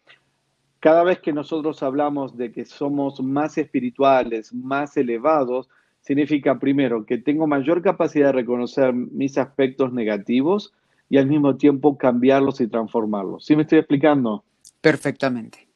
Cada 0.79 1.03
vez 1.03 1.19
que 1.19 1.33
nosotros 1.33 1.83
hablamos 1.83 2.37
de 2.37 2.53
que 2.53 2.65
somos 2.65 3.21
más 3.21 3.59
espirituales, 3.59 4.55
más 4.55 4.97
elevados, 4.97 5.69
significa 6.03 6.61
primero 6.61 7.05
que 7.05 7.19
tengo 7.19 7.49
mayor 7.49 7.83
capacidad 7.83 8.27
de 8.27 8.33
reconocer 8.33 8.93
mis 8.93 9.37
aspectos 9.37 9.93
negativos 9.93 10.73
y 11.11 11.17
al 11.17 11.27
mismo 11.27 11.57
tiempo 11.57 11.99
cambiarlos 11.99 12.61
y 12.61 12.69
transformarlos. 12.69 13.45
¿Sí 13.45 13.57
me 13.57 13.63
estoy 13.63 13.79
explicando? 13.79 14.45
Perfectamente. 14.81 15.67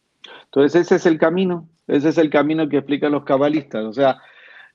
Entonces 0.45 0.83
ese 0.83 0.95
es 0.95 1.07
el 1.07 1.19
camino, 1.19 1.69
ese 1.89 2.11
es 2.11 2.19
el 2.19 2.31
camino 2.31 2.69
que 2.69 2.77
explican 2.77 3.13
los 3.13 3.25
cabalistas. 3.25 3.85
O 3.85 3.93
sea, 3.93 4.19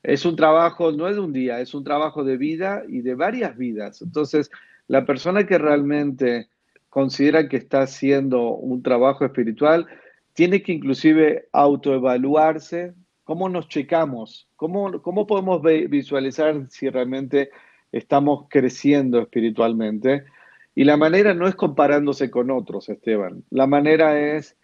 es 0.01 0.25
un 0.25 0.36
trabajo, 0.36 0.91
no 0.91 1.08
es 1.08 1.15
de 1.15 1.22
un 1.22 1.32
día, 1.32 1.62
es 1.62 1.74
un 1.74 1.84
trabajo 1.84 2.24
de 2.24 2.38
vida 2.38 2.84
y 2.89 3.01
de 3.01 3.15
varias 3.15 3.55
vidas. 3.55 4.01
Entonces, 4.01 4.51
la 4.88 5.05
persona 5.05 5.46
que 5.46 5.58
realmente 5.58 6.50
considera 6.89 7.48
que 7.48 7.58
está 7.58 7.84
haciendo 7.84 8.50
un 8.50 8.84
trabajo 8.84 9.25
espiritual 9.25 9.88
tiene 10.34 10.62
que 10.62 10.74
inclusive 10.74 11.48
autoevaluarse, 11.53 12.93
cómo 13.24 13.48
nos 13.48 13.67
checamos, 13.67 14.50
cómo, 14.55 15.01
cómo 15.01 15.25
podemos 15.25 15.62
visualizar 15.62 16.67
si 16.70 16.89
realmente 16.89 17.51
estamos 17.91 18.48
creciendo 18.50 19.20
espiritualmente. 19.20 20.25
Y 20.75 20.84
la 20.84 20.98
manera 20.98 21.34
no 21.34 21.48
es 21.48 21.55
comparándose 21.55 22.32
con 22.32 22.50
otros, 22.50 22.89
Esteban. 22.89 23.43
La 23.51 23.67
manera 23.67 24.20
es 24.20 24.58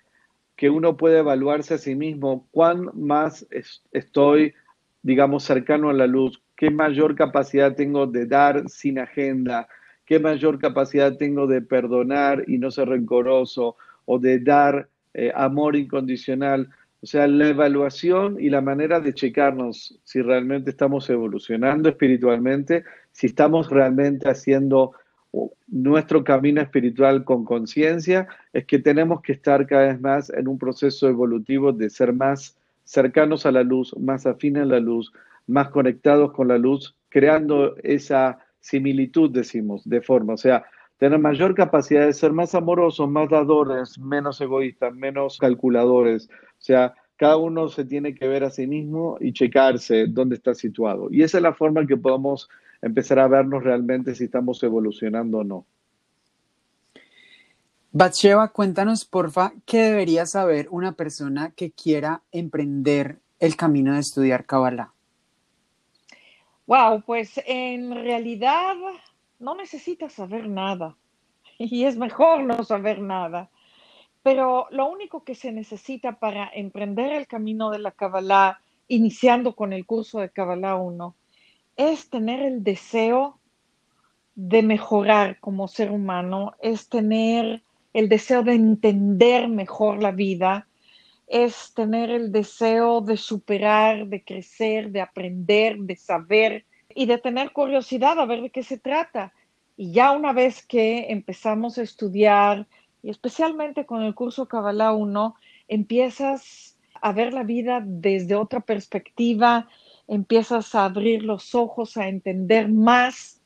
que 0.60 0.70
uno 0.70 0.98
puede 0.98 1.20
evaluarse 1.20 1.76
a 1.76 1.78
sí 1.78 1.96
mismo 1.96 2.46
cuán 2.52 2.90
más 2.94 3.48
estoy, 3.94 4.54
digamos, 5.02 5.46
cercano 5.46 5.90
a 5.90 5.94
la 5.94 6.06
luz, 6.06 6.44
qué 6.58 6.70
mayor 6.70 7.16
capacidad 7.16 7.78
tengo 7.78 8.08
de 8.08 8.26
dar 8.26 8.68
sin 8.68 9.00
agenda, 9.00 9.70
qué 10.06 10.20
mayor 10.20 10.60
capacidad 10.60 11.16
tengo 11.16 11.48
de 11.48 11.62
perdonar 11.62 12.44
y 12.46 12.58
no 12.58 12.72
ser 12.72 12.90
rencoroso 12.90 13.78
o 14.04 14.20
de 14.20 14.42
dar 14.42 14.90
eh, 15.14 15.32
amor 15.34 15.78
incondicional. 15.78 16.68
O 17.02 17.06
sea, 17.06 17.26
la 17.28 17.48
evaluación 17.48 18.36
y 18.38 18.50
la 18.50 18.60
manera 18.60 19.00
de 19.00 19.14
checarnos 19.14 19.98
si 20.04 20.22
realmente 20.22 20.72
estamos 20.72 21.10
evolucionando 21.10 21.88
espiritualmente, 21.88 22.84
si 23.14 23.28
estamos 23.28 23.70
realmente 23.70 24.28
haciendo 24.28 24.92
nuestro 25.68 26.24
camino 26.24 26.62
espiritual 26.62 27.24
con 27.24 27.46
conciencia, 27.46 28.28
es 28.54 28.66
que 28.66 28.80
tenemos 28.80 29.22
que 29.22 29.34
estar 29.34 29.66
cada 29.68 29.88
vez 29.88 30.02
más 30.02 30.30
en 30.30 30.48
un 30.48 30.58
proceso 30.58 31.08
evolutivo 31.08 31.72
de 31.72 31.90
ser 31.90 32.14
más 32.14 32.58
cercanos 32.84 33.46
a 33.46 33.52
la 33.52 33.64
luz, 33.64 33.96
más 33.98 34.26
afines 34.26 34.64
a 34.64 34.66
la 34.66 34.80
luz, 34.80 35.12
más 35.46 35.70
conectados 35.70 36.32
con 36.32 36.48
la 36.48 36.58
luz, 36.58 36.96
creando 37.10 37.76
esa 37.84 38.40
similitud, 38.60 39.30
decimos, 39.32 39.88
de 39.88 40.02
forma, 40.02 40.34
o 40.34 40.38
sea, 40.38 40.66
tener 40.98 41.20
mayor 41.20 41.56
capacidad 41.56 42.06
de 42.06 42.14
ser 42.14 42.34
más 42.34 42.56
amorosos, 42.56 43.10
más 43.10 43.30
dadores, 43.30 43.98
menos 44.00 44.42
egoístas, 44.42 44.94
menos 44.94 45.38
calculadores, 45.38 46.30
o 46.32 46.62
sea, 46.62 46.94
cada 47.16 47.38
uno 47.38 47.68
se 47.68 47.84
tiene 47.84 48.16
que 48.16 48.28
ver 48.28 48.44
a 48.44 48.50
sí 48.50 48.66
mismo 48.66 49.18
y 49.20 49.34
checarse 49.34 50.08
dónde 50.08 50.36
está 50.36 50.54
situado. 50.54 51.10
Y 51.12 51.22
esa 51.22 51.38
es 51.38 51.44
la 51.44 51.54
forma 51.54 51.82
en 51.82 51.88
que 51.88 51.98
podemos 51.98 52.50
empezar 52.82 53.20
a 53.20 53.28
vernos 53.28 53.64
realmente 53.64 54.16
si 54.16 54.26
estamos 54.26 54.62
evolucionando 54.64 55.40
o 55.40 55.44
no. 55.44 55.66
Batsheva, 57.92 58.50
cuéntanos, 58.50 59.06
porfa, 59.06 59.54
qué 59.66 59.80
debería 59.80 60.28
saber 60.28 60.68
una 60.70 60.92
persona 60.92 61.52
que 61.56 61.72
quiera 61.72 62.22
emprender 62.32 63.20
el 63.40 63.56
camino 63.56 63.94
de 63.94 64.00
estudiar 64.00 64.46
Kabbalah. 64.46 64.94
Wow, 66.68 67.02
pues 67.02 67.42
en 67.48 67.96
realidad 67.96 68.76
no 69.40 69.56
necesitas 69.56 70.14
saber 70.14 70.48
nada 70.48 70.96
y 71.58 71.86
es 71.86 71.98
mejor 71.98 72.44
no 72.44 72.64
saber 72.64 73.00
nada. 73.00 73.50
Pero 74.22 74.68
lo 74.70 74.88
único 74.88 75.24
que 75.24 75.34
se 75.34 75.52
necesita 75.52 76.20
para 76.20 76.48
emprender 76.54 77.12
el 77.12 77.26
camino 77.26 77.72
de 77.72 77.80
la 77.80 77.92
Kabbalah, 77.92 78.60
iniciando 78.88 79.56
con 79.56 79.74
el 79.74 79.88
curso 79.88 80.20
de 80.20 80.30
Kabbalah 80.30 80.76
1, 80.76 81.16
es 81.80 82.10
tener 82.10 82.42
el 82.42 82.62
deseo 82.62 83.40
de 84.36 84.64
mejorar 84.64 85.40
como 85.40 85.70
ser 85.70 85.92
humano, 85.92 86.52
es 86.62 86.90
tener 86.90 87.64
el 87.94 88.10
deseo 88.10 88.44
de 88.44 88.54
entender 88.54 89.48
mejor 89.48 90.04
la 90.04 90.12
vida, 90.12 90.68
es 91.28 91.74
tener 91.74 92.10
el 92.10 92.34
deseo 92.34 93.00
de 93.00 93.16
superar, 93.16 94.08
de 94.08 94.22
crecer, 94.26 94.92
de 94.92 95.00
aprender, 95.00 95.78
de 95.78 95.96
saber 95.96 96.66
y 96.94 97.06
de 97.06 97.18
tener 97.18 97.54
curiosidad 97.54 98.20
a 98.20 98.26
ver 98.26 98.42
de 98.42 98.50
qué 98.50 98.62
se 98.62 98.78
trata. 98.78 99.32
Y 99.78 99.94
ya 99.94 100.12
una 100.12 100.34
vez 100.34 100.66
que 100.66 101.10
empezamos 101.10 101.78
a 101.78 101.84
estudiar 101.84 102.68
Y 103.02 103.10
especialmente 103.10 103.86
con 103.86 104.02
el 104.02 104.14
curso 104.14 104.50
Kabbalah 104.50 104.92
1, 104.92 105.34
empiezas 105.70 106.78
a 107.02 107.14
ver 107.14 107.34
la 107.34 107.44
vida 107.44 107.82
desde 107.82 108.36
otra 108.36 108.60
perspectiva, 108.60 109.70
empiezas 110.10 110.74
a 110.74 110.86
abrir 110.86 111.24
los 111.24 111.54
ojos, 111.54 111.96
a 111.96 112.08
entender 112.08 112.68
más 112.68 113.40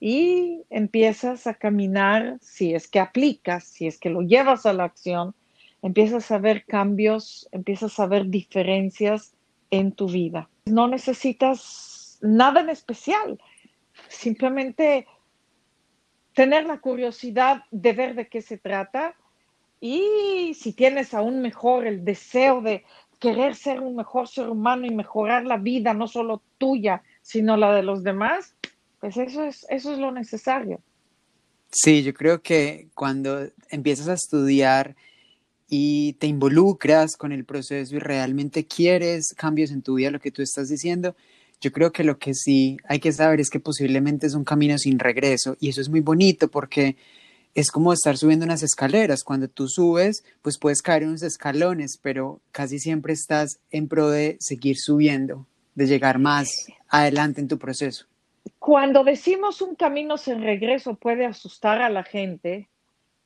y 0.00 0.62
empiezas 0.68 1.46
a 1.46 1.54
caminar, 1.54 2.38
si 2.40 2.74
es 2.74 2.88
que 2.88 3.00
aplicas, 3.00 3.64
si 3.64 3.86
es 3.86 3.98
que 3.98 4.10
lo 4.10 4.22
llevas 4.22 4.66
a 4.66 4.72
la 4.72 4.84
acción, 4.84 5.34
empiezas 5.80 6.30
a 6.30 6.38
ver 6.38 6.64
cambios, 6.64 7.48
empiezas 7.52 7.98
a 8.00 8.06
ver 8.06 8.26
diferencias 8.26 9.34
en 9.70 9.92
tu 9.92 10.08
vida. 10.08 10.48
No 10.66 10.88
necesitas 10.88 12.18
nada 12.20 12.60
en 12.60 12.70
especial, 12.70 13.40
simplemente 14.08 15.06
tener 16.34 16.66
la 16.66 16.78
curiosidad 16.78 17.62
de 17.70 17.92
ver 17.92 18.14
de 18.16 18.28
qué 18.28 18.42
se 18.42 18.58
trata 18.58 19.14
y 19.80 20.54
si 20.54 20.72
tienes 20.72 21.14
aún 21.14 21.40
mejor 21.40 21.86
el 21.86 22.04
deseo 22.04 22.60
de 22.60 22.84
querer 23.18 23.54
ser 23.54 23.80
un 23.80 23.96
mejor 23.96 24.28
ser 24.28 24.48
humano 24.48 24.86
y 24.86 24.94
mejorar 24.94 25.44
la 25.44 25.56
vida, 25.56 25.94
no 25.94 26.06
solo 26.06 26.42
tuya, 26.58 27.02
sino 27.22 27.56
la 27.56 27.74
de 27.74 27.82
los 27.82 28.02
demás, 28.02 28.54
pues 29.00 29.16
eso 29.16 29.44
es, 29.44 29.66
eso 29.70 29.92
es 29.92 29.98
lo 29.98 30.12
necesario. 30.12 30.80
Sí, 31.70 32.02
yo 32.02 32.14
creo 32.14 32.40
que 32.40 32.88
cuando 32.94 33.48
empiezas 33.70 34.08
a 34.08 34.14
estudiar 34.14 34.96
y 35.68 36.14
te 36.14 36.26
involucras 36.26 37.16
con 37.16 37.32
el 37.32 37.44
proceso 37.44 37.94
y 37.94 37.98
realmente 37.98 38.66
quieres 38.66 39.34
cambios 39.36 39.70
en 39.70 39.82
tu 39.82 39.96
vida, 39.96 40.10
lo 40.10 40.20
que 40.20 40.30
tú 40.30 40.40
estás 40.40 40.68
diciendo, 40.68 41.14
yo 41.60 41.72
creo 41.72 41.92
que 41.92 42.04
lo 42.04 42.18
que 42.18 42.32
sí 42.34 42.78
hay 42.84 43.00
que 43.00 43.12
saber 43.12 43.40
es 43.40 43.50
que 43.50 43.60
posiblemente 43.60 44.26
es 44.26 44.34
un 44.34 44.44
camino 44.44 44.78
sin 44.78 44.98
regreso 44.98 45.56
y 45.60 45.68
eso 45.68 45.80
es 45.80 45.88
muy 45.88 46.00
bonito 46.00 46.48
porque 46.48 46.96
es 47.54 47.70
como 47.70 47.92
estar 47.92 48.16
subiendo 48.16 48.44
unas 48.44 48.62
escaleras. 48.62 49.24
Cuando 49.24 49.48
tú 49.48 49.68
subes, 49.68 50.24
pues 50.42 50.58
puedes 50.58 50.82
caer 50.82 51.04
unos 51.04 51.22
escalones, 51.22 51.98
pero 52.00 52.40
casi 52.52 52.78
siempre 52.78 53.12
estás 53.12 53.60
en 53.70 53.88
pro 53.88 54.10
de 54.10 54.36
seguir 54.40 54.76
subiendo, 54.78 55.46
de 55.74 55.86
llegar 55.86 56.18
más 56.18 56.66
adelante 56.88 57.40
en 57.40 57.48
tu 57.48 57.58
proceso. 57.58 58.06
Cuando 58.58 59.04
decimos 59.04 59.62
un 59.62 59.74
camino 59.74 60.16
sin 60.16 60.42
regreso 60.42 60.94
puede 60.94 61.26
asustar 61.26 61.82
a 61.82 61.90
la 61.90 62.02
gente, 62.02 62.68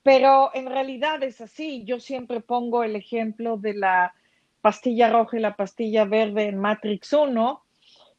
pero 0.03 0.51
en 0.55 0.67
realidad 0.67 1.23
es 1.23 1.41
así. 1.41 1.85
Yo 1.85 2.01
siempre 2.01 2.41
pongo 2.41 2.85
el 2.85 2.97
ejemplo 2.97 3.57
de 3.57 3.75
la 3.75 4.15
pastilla 4.61 5.11
roja 5.11 5.37
y 5.37 5.41
la 5.41 5.57
pastilla 5.57 6.05
verde 6.05 6.49
en 6.49 6.59
Matrix 6.59 7.13
1, 7.13 7.63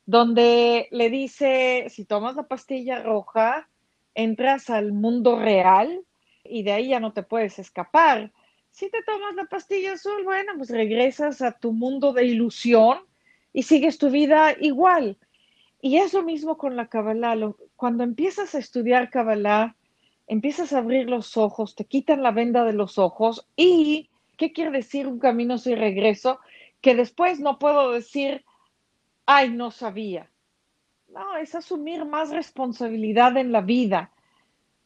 donde 0.06 0.88
le 0.92 1.10
dice, 1.10 1.86
si 1.90 2.06
tomas 2.06 2.36
la 2.36 2.44
pastilla 2.44 3.02
roja, 3.02 3.70
entras 4.16 4.70
al 4.70 4.94
mundo 4.94 5.40
real 5.40 6.04
y 6.44 6.64
de 6.64 6.74
ahí 6.74 6.90
ya 6.90 7.00
no 7.00 7.14
te 7.14 7.24
puedes 7.24 7.60
escapar. 7.60 8.32
Si 8.72 8.90
te 8.90 9.04
tomas 9.04 9.36
la 9.36 9.46
pastilla 9.46 9.94
azul, 9.94 10.24
bueno, 10.24 10.54
pues 10.58 10.70
regresas 10.70 11.42
a 11.42 11.52
tu 11.52 11.74
mundo 11.74 12.12
de 12.14 12.26
ilusión 12.26 13.00
y 13.54 13.64
sigues 13.64 13.98
tu 13.98 14.10
vida 14.10 14.56
igual. 14.60 15.18
Y 15.82 15.98
es 15.98 16.14
lo 16.14 16.24
mismo 16.24 16.58
con 16.58 16.76
la 16.76 16.88
Kabbalah. 16.88 17.36
Cuando 17.76 18.04
empiezas 18.04 18.56
a 18.56 18.60
estudiar 18.60 19.10
Kabbalah, 19.10 19.76
empiezas 20.28 20.74
a 20.74 20.80
abrir 20.80 21.10
los 21.10 21.38
ojos, 21.38 21.76
te 21.76 21.86
quitan 21.86 22.24
la 22.24 22.32
venda 22.32 22.64
de 22.64 22.74
los 22.74 22.98
ojos 22.98 23.48
y, 23.56 24.10
¿qué 24.38 24.54
quiere 24.54 24.72
decir 24.72 25.08
un 25.08 25.20
camino 25.20 25.58
sin 25.58 25.78
regreso? 25.78 26.40
Que 26.82 26.96
después 26.96 27.40
no 27.40 27.60
puedo 27.60 27.92
decir, 27.92 28.44
ay, 29.26 29.52
no 29.52 29.72
sabía. 29.72 30.32
No, 31.14 31.38
es 31.38 31.54
asumir 31.54 32.06
más 32.06 32.32
responsabilidad 32.32 33.38
en 33.38 33.52
la 33.52 33.62
vida. 33.62 34.12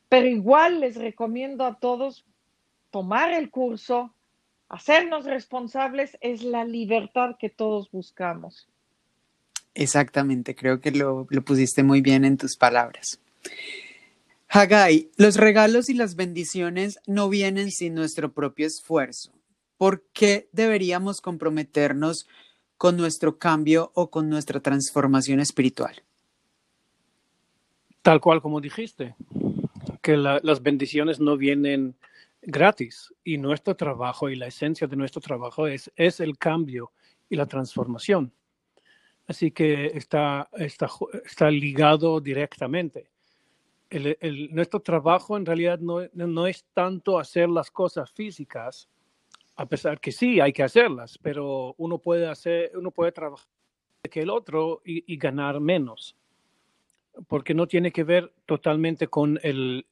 Pero 0.09 0.27
igual 0.27 0.81
les 0.81 0.95
recomiendo 0.95 1.65
a 1.65 1.79
todos 1.79 2.25
tomar 2.91 3.31
el 3.31 3.49
curso, 3.49 4.13
hacernos 4.67 5.25
responsables, 5.25 6.17
es 6.19 6.43
la 6.43 6.65
libertad 6.65 7.37
que 7.39 7.49
todos 7.49 7.89
buscamos. 7.91 8.67
Exactamente, 9.73 10.55
creo 10.55 10.81
que 10.81 10.91
lo, 10.91 11.27
lo 11.29 11.41
pusiste 11.43 11.83
muy 11.83 12.01
bien 12.01 12.25
en 12.25 12.37
tus 12.37 12.57
palabras. 12.57 13.21
Hagai, 14.49 15.11
los 15.17 15.35
regalos 15.35 15.89
y 15.89 15.93
las 15.93 16.15
bendiciones 16.15 16.99
no 17.05 17.29
vienen 17.29 17.71
sin 17.71 17.93
nuestro 17.93 18.33
propio 18.33 18.67
esfuerzo. 18.67 19.31
¿Por 19.77 20.05
qué 20.13 20.49
deberíamos 20.51 21.21
comprometernos 21.21 22.27
con 22.77 22.97
nuestro 22.97 23.37
cambio 23.37 23.91
o 23.93 24.09
con 24.09 24.29
nuestra 24.29 24.59
transformación 24.61 25.39
espiritual? 25.39 26.03
Tal 28.07 28.21
cual 28.21 28.41
como 28.41 28.61
dijiste, 28.61 29.17
que 30.01 30.15
la, 30.15 30.39
las 30.41 30.63
bendiciones 30.63 31.19
no 31.19 31.35
vienen 31.35 31.93
gratis 32.41 33.13
y 33.21 33.37
nuestro 33.37 33.75
trabajo 33.75 34.29
y 34.29 34.37
la 34.37 34.47
esencia 34.47 34.87
de 34.87 34.95
nuestro 34.95 35.19
trabajo 35.19 35.67
es, 35.67 35.91
es 35.97 36.21
el 36.21 36.37
cambio 36.37 36.93
y 37.27 37.35
la 37.35 37.47
transformación. 37.47 38.31
Así 39.27 39.51
que 39.51 39.87
está, 39.87 40.47
está, 40.53 40.89
está 41.25 41.51
ligado 41.51 42.21
directamente. 42.21 43.11
Nuestro 44.51 44.79
trabajo 44.79 45.35
en 45.35 45.45
realidad 45.45 45.79
no, 45.79 46.07
no, 46.13 46.47
es 46.47 46.63
tanto 46.73 47.19
hacer 47.19 47.49
las 47.49 47.69
cosas 47.69 48.09
físicas, 48.13 48.87
a 49.57 49.65
pesar 49.65 49.99
que 49.99 50.13
sí 50.13 50.39
hay 50.39 50.53
que 50.53 50.63
hacerlas, 50.63 51.17
pero 51.21 51.75
uno 51.77 51.97
puede 51.97 52.25
hacer, 52.25 52.71
uno 52.77 52.89
puede 52.89 53.11
trabajar 53.11 53.49
que 54.09 54.21
el 54.21 54.29
otro 54.29 54.81
y 54.85 55.17
ganar 55.17 55.59
menos 55.59 56.15
porque 57.27 57.53
no 57.53 57.67
tiene 57.67 57.91
que 57.91 58.03
ver 58.03 58.31
totalmente 58.45 59.07
con 59.07 59.39
el 59.43 59.85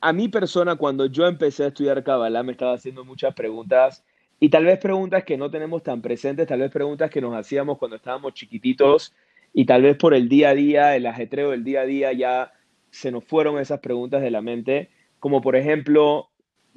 a 0.00 0.12
mi 0.12 0.28
persona, 0.28 0.74
cuando 0.74 1.06
yo 1.06 1.24
empecé 1.24 1.62
a 1.62 1.68
estudiar 1.68 2.02
Kabbalah, 2.02 2.42
me 2.42 2.50
estaba 2.50 2.74
haciendo 2.74 3.04
muchas 3.04 3.32
preguntas 3.34 4.02
y 4.40 4.48
tal 4.48 4.64
vez 4.64 4.80
preguntas 4.80 5.22
que 5.22 5.36
no 5.38 5.52
tenemos 5.52 5.84
tan 5.84 6.02
presentes, 6.02 6.48
tal 6.48 6.58
vez 6.58 6.70
preguntas 6.72 7.08
que 7.12 7.20
nos 7.20 7.32
hacíamos 7.36 7.78
cuando 7.78 7.96
estábamos 7.96 8.34
chiquititos 8.34 9.14
y 9.54 9.64
tal 9.64 9.82
vez 9.82 9.96
por 9.96 10.14
el 10.14 10.28
día 10.28 10.48
a 10.48 10.54
día, 10.54 10.96
el 10.96 11.06
ajetreo 11.06 11.52
del 11.52 11.62
día 11.62 11.82
a 11.82 11.86
día, 11.86 12.12
ya 12.12 12.52
se 12.90 13.12
nos 13.12 13.22
fueron 13.22 13.60
esas 13.60 13.78
preguntas 13.78 14.20
de 14.20 14.32
la 14.32 14.42
mente, 14.42 14.90
como 15.20 15.40
por 15.40 15.54
ejemplo, 15.54 16.28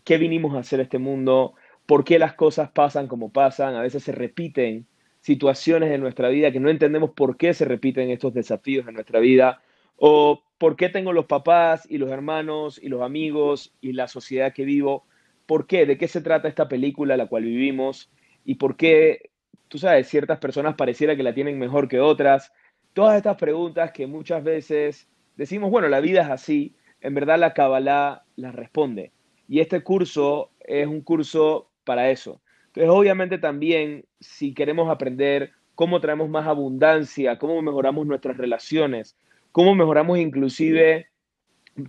¿qué 0.04 0.20
vinimos 0.20 0.54
a 0.54 0.60
hacer 0.60 0.80
este 0.80 1.00
mundo? 1.00 1.56
Por 1.86 2.04
qué 2.04 2.20
las 2.20 2.34
cosas 2.34 2.72
pasan 2.72 3.08
como 3.08 3.32
pasan, 3.32 3.76
a 3.76 3.82
veces 3.82 4.04
se 4.04 4.12
repiten 4.12 4.88
situaciones 5.22 5.92
en 5.92 6.02
nuestra 6.02 6.30
vida 6.30 6.52
que 6.52 6.60
no 6.60 6.70
entendemos 6.70 7.12
por 7.12 7.38
qué 7.38 7.54
se 7.54 7.66
repiten 7.66 8.10
estos 8.10 8.34
desafíos 8.34 8.88
en 8.88 8.96
nuestra 8.96 9.20
vida, 9.20 9.62
o 9.98 10.44
por 10.58 10.76
qué 10.76 10.90
tengo 10.90 11.14
los 11.14 11.26
papás 11.26 11.88
y 11.90 11.98
los 11.98 12.12
hermanos 12.12 12.80
y 12.82 12.90
los 12.90 13.02
amigos 13.02 13.74
y 13.82 13.94
la 13.94 14.08
sociedad 14.08 14.54
que 14.54 14.66
vivo, 14.66 15.06
por 15.46 15.68
qué, 15.68 15.86
de 15.86 15.98
qué 15.98 16.08
se 16.08 16.22
trata 16.22 16.48
esta 16.48 16.68
película 16.68 17.18
la 17.18 17.28
cual 17.28 17.44
vivimos 17.44 18.12
y 18.44 18.56
por 18.56 18.78
qué, 18.78 19.30
tú 19.68 19.78
sabes, 19.78 20.08
ciertas 20.08 20.40
personas 20.40 20.76
pareciera 20.76 21.16
que 21.16 21.24
la 21.24 21.34
tienen 21.34 21.60
mejor 21.60 21.88
que 21.88 22.00
otras. 22.00 22.52
Todas 22.94 23.18
estas 23.18 23.38
preguntas 23.38 23.92
que 23.92 24.08
muchas 24.08 24.44
veces 24.44 25.08
decimos, 25.36 25.72
bueno, 25.72 25.88
la 25.88 26.00
vida 26.00 26.22
es 26.22 26.30
así, 26.30 26.76
en 27.02 27.14
verdad 27.14 27.40
la 27.40 27.54
Kabbalah 27.54 28.24
las 28.36 28.56
responde. 28.56 29.12
Y 29.48 29.60
este 29.60 29.82
curso 29.82 30.52
es 30.60 30.88
un 30.88 31.02
curso 31.02 31.70
para 31.86 32.10
eso. 32.12 32.42
Entonces, 32.68 32.90
obviamente 32.90 33.38
también, 33.38 34.06
si 34.20 34.54
queremos 34.54 34.90
aprender 34.90 35.52
cómo 35.76 36.02
traemos 36.02 36.28
más 36.30 36.48
abundancia, 36.48 37.38
cómo 37.38 37.62
mejoramos 37.62 38.06
nuestras 38.06 38.36
relaciones, 38.36 39.18
cómo 39.52 39.76
mejoramos 39.76 40.18
inclusive 40.20 41.08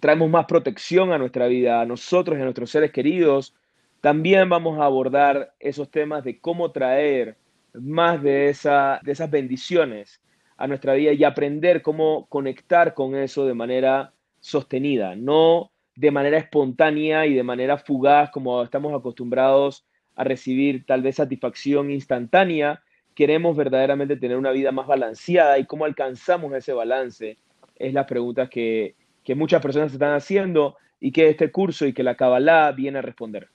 traemos 0.00 0.28
más 0.28 0.46
protección 0.46 1.12
a 1.12 1.18
nuestra 1.18 1.46
vida, 1.46 1.80
a 1.80 1.86
nosotros 1.86 2.36
y 2.36 2.40
a 2.40 2.44
nuestros 2.44 2.70
seres 2.70 2.90
queridos, 2.92 3.54
también 4.00 4.48
vamos 4.48 4.78
a 4.78 4.84
abordar 4.84 5.54
esos 5.58 5.90
temas 5.90 6.24
de 6.24 6.40
cómo 6.40 6.72
traer 6.72 7.36
más 7.74 8.22
de, 8.22 8.48
esa, 8.48 9.00
de 9.02 9.12
esas 9.12 9.30
bendiciones 9.30 10.20
a 10.56 10.66
nuestra 10.66 10.94
vida 10.94 11.12
y 11.12 11.24
aprender 11.24 11.82
cómo 11.82 12.26
conectar 12.28 12.94
con 12.94 13.14
eso 13.14 13.46
de 13.46 13.54
manera 13.54 14.12
sostenida, 14.40 15.14
no 15.14 15.70
de 15.96 16.10
manera 16.10 16.38
espontánea 16.38 17.26
y 17.26 17.34
de 17.34 17.42
manera 17.42 17.78
fugaz 17.78 18.30
como 18.30 18.62
estamos 18.62 18.94
acostumbrados 18.94 19.86
a 20.14 20.24
recibir 20.24 20.84
tal 20.86 21.02
vez 21.02 21.16
satisfacción 21.16 21.90
instantánea. 21.90 22.82
Queremos 23.14 23.56
verdaderamente 23.56 24.16
tener 24.16 24.36
una 24.36 24.52
vida 24.52 24.72
más 24.72 24.86
balanceada 24.86 25.58
y 25.58 25.64
cómo 25.64 25.86
alcanzamos 25.86 26.52
ese 26.52 26.72
balance 26.72 27.38
es 27.78 27.92
la 27.92 28.06
pregunta 28.06 28.48
que, 28.48 28.94
que 29.24 29.34
muchas 29.34 29.62
personas 29.62 29.92
están 29.92 30.14
haciendo 30.14 30.76
y 31.00 31.12
que 31.12 31.28
este 31.28 31.50
curso 31.50 31.86
y 31.86 31.92
que 31.92 32.02
la 32.02 32.14
Kabbalah 32.14 32.72
viene 32.72 32.98
a 32.98 33.02
responder. 33.02 33.48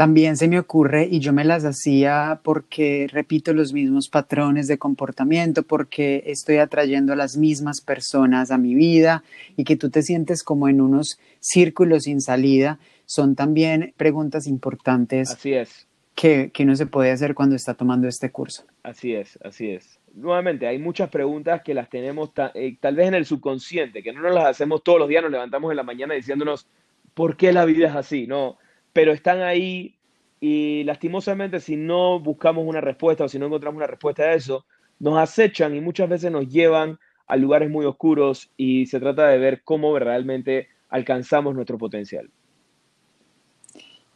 También 0.00 0.38
se 0.38 0.48
me 0.48 0.58
ocurre, 0.58 1.06
y 1.10 1.20
yo 1.20 1.34
me 1.34 1.44
las 1.44 1.62
hacía 1.66 2.40
porque 2.42 3.06
repito 3.12 3.52
los 3.52 3.74
mismos 3.74 4.08
patrones 4.08 4.66
de 4.66 4.78
comportamiento, 4.78 5.62
porque 5.62 6.22
estoy 6.24 6.56
atrayendo 6.56 7.12
a 7.12 7.16
las 7.16 7.36
mismas 7.36 7.82
personas 7.82 8.50
a 8.50 8.56
mi 8.56 8.74
vida 8.74 9.24
y 9.58 9.64
que 9.64 9.76
tú 9.76 9.90
te 9.90 10.02
sientes 10.02 10.42
como 10.42 10.70
en 10.70 10.80
unos 10.80 11.20
círculos 11.40 12.04
sin 12.04 12.22
salida, 12.22 12.78
son 13.04 13.36
también 13.36 13.92
preguntas 13.98 14.46
importantes. 14.46 15.32
Así 15.32 15.52
es. 15.52 15.86
Que, 16.14 16.50
que 16.50 16.62
uno 16.62 16.76
se 16.76 16.86
puede 16.86 17.10
hacer 17.10 17.34
cuando 17.34 17.54
está 17.54 17.74
tomando 17.74 18.08
este 18.08 18.30
curso. 18.30 18.64
Así 18.82 19.12
es, 19.12 19.38
así 19.44 19.68
es. 19.68 19.98
Nuevamente, 20.14 20.66
hay 20.66 20.78
muchas 20.78 21.10
preguntas 21.10 21.60
que 21.62 21.74
las 21.74 21.90
tenemos 21.90 22.30
eh, 22.54 22.74
tal 22.80 22.96
vez 22.96 23.08
en 23.08 23.16
el 23.16 23.26
subconsciente, 23.26 24.02
que 24.02 24.14
no 24.14 24.22
nos 24.22 24.32
las 24.32 24.46
hacemos 24.46 24.82
todos 24.82 24.98
los 24.98 25.10
días, 25.10 25.22
nos 25.22 25.32
levantamos 25.32 25.70
en 25.70 25.76
la 25.76 25.82
mañana 25.82 26.14
diciéndonos, 26.14 26.66
¿por 27.12 27.36
qué 27.36 27.52
la 27.52 27.66
vida 27.66 27.88
es 27.88 27.94
así? 27.94 28.26
No, 28.26 28.56
pero 28.92 29.12
están 29.12 29.42
ahí 29.42 29.94
y 30.40 30.84
lastimosamente 30.84 31.60
si 31.60 31.76
no 31.76 32.18
buscamos 32.20 32.64
una 32.66 32.80
respuesta 32.80 33.24
o 33.24 33.28
si 33.28 33.38
no 33.38 33.46
encontramos 33.46 33.76
una 33.76 33.86
respuesta 33.86 34.22
a 34.22 34.34
eso, 34.34 34.64
nos 34.98 35.18
acechan 35.18 35.74
y 35.74 35.80
muchas 35.80 36.08
veces 36.08 36.32
nos 36.32 36.48
llevan 36.48 36.98
a 37.26 37.36
lugares 37.36 37.70
muy 37.70 37.84
oscuros 37.84 38.50
y 38.56 38.86
se 38.86 39.00
trata 39.00 39.28
de 39.28 39.38
ver 39.38 39.62
cómo 39.62 39.98
realmente 39.98 40.68
alcanzamos 40.88 41.54
nuestro 41.54 41.78
potencial. 41.78 42.30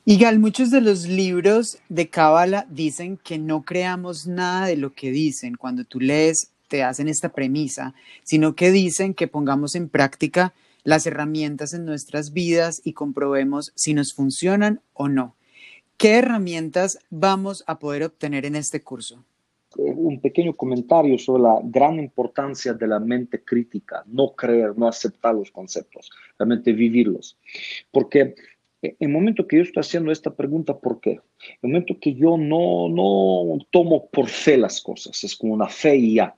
Igal, 0.07 0.39
muchos 0.39 0.71
de 0.71 0.83
los 0.83 1.07
libros 1.07 1.79
de 1.89 2.09
Cábala 2.09 2.67
dicen 2.69 3.17
que 3.17 3.39
no 3.39 3.63
creamos 3.63 4.27
nada 4.27 4.67
de 4.67 4.77
lo 4.77 4.93
que 4.93 5.11
dicen. 5.11 5.57
Cuando 5.57 5.85
tú 5.85 5.99
lees, 5.99 6.51
te 6.69 6.83
hacen 6.83 7.09
esta 7.09 7.31
premisa, 7.31 7.95
sino 8.23 8.55
que 8.55 8.71
dicen 8.71 9.15
que 9.15 9.29
pongamos 9.29 9.75
en 9.75 9.89
práctica 9.89 10.53
las 10.85 11.07
herramientas 11.07 11.75
en 11.75 11.85
nuestras 11.85 12.33
vidas 12.33 12.81
y 12.85 12.93
comprobemos 12.93 13.73
si 13.75 13.95
nos 13.95 14.15
funcionan 14.15 14.81
o 14.93 15.09
no. 15.09 15.35
¿Qué 15.97 16.17
herramientas 16.17 16.99
vamos 17.11 17.65
a 17.67 17.79
poder 17.79 18.05
obtener 18.05 18.45
en 18.45 18.57
este 18.57 18.83
curso? 18.83 19.25
Un 19.77 20.21
pequeño 20.21 20.55
comentario 20.55 21.19
sobre 21.19 21.43
la 21.43 21.59
gran 21.65 21.99
importancia 21.99 22.75
de 22.75 22.87
la 22.87 23.01
mente 23.01 23.43
crítica, 23.43 24.05
no 24.07 24.35
creer, 24.35 24.77
no 24.77 24.87
aceptar 24.87 25.35
los 25.35 25.51
conceptos, 25.51 26.11
realmente 26.39 26.73
vivirlos. 26.73 27.37
Porque 27.91 28.35
el 28.83 29.09
momento 29.09 29.47
que 29.47 29.57
yo 29.57 29.63
estoy 29.63 29.81
haciendo 29.81 30.13
esta 30.13 30.35
pregunta, 30.35 30.79
¿por 30.79 31.01
qué? 31.01 31.21
El 31.63 31.71
momento 31.71 31.99
que 32.01 32.15
yo 32.15 32.37
no, 32.37 32.89
no 32.89 33.59
tomo 33.71 34.07
por 34.09 34.29
fe 34.29 34.57
las 34.57 34.81
cosas, 34.81 35.25
es 35.25 35.35
como 35.35 35.55
una 35.55 35.69
fe 35.69 35.97
y 35.97 36.15
ya, 36.15 36.37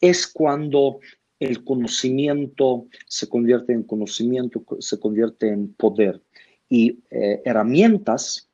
es 0.00 0.26
cuando 0.26 1.00
el 1.44 1.64
conocimiento 1.64 2.86
se 3.06 3.28
convierte 3.28 3.72
en 3.72 3.82
conocimiento, 3.82 4.64
se 4.80 4.98
convierte 4.98 5.48
en 5.48 5.72
poder. 5.74 6.20
Y 6.68 7.00
eh, 7.10 7.42
herramientas 7.44 8.48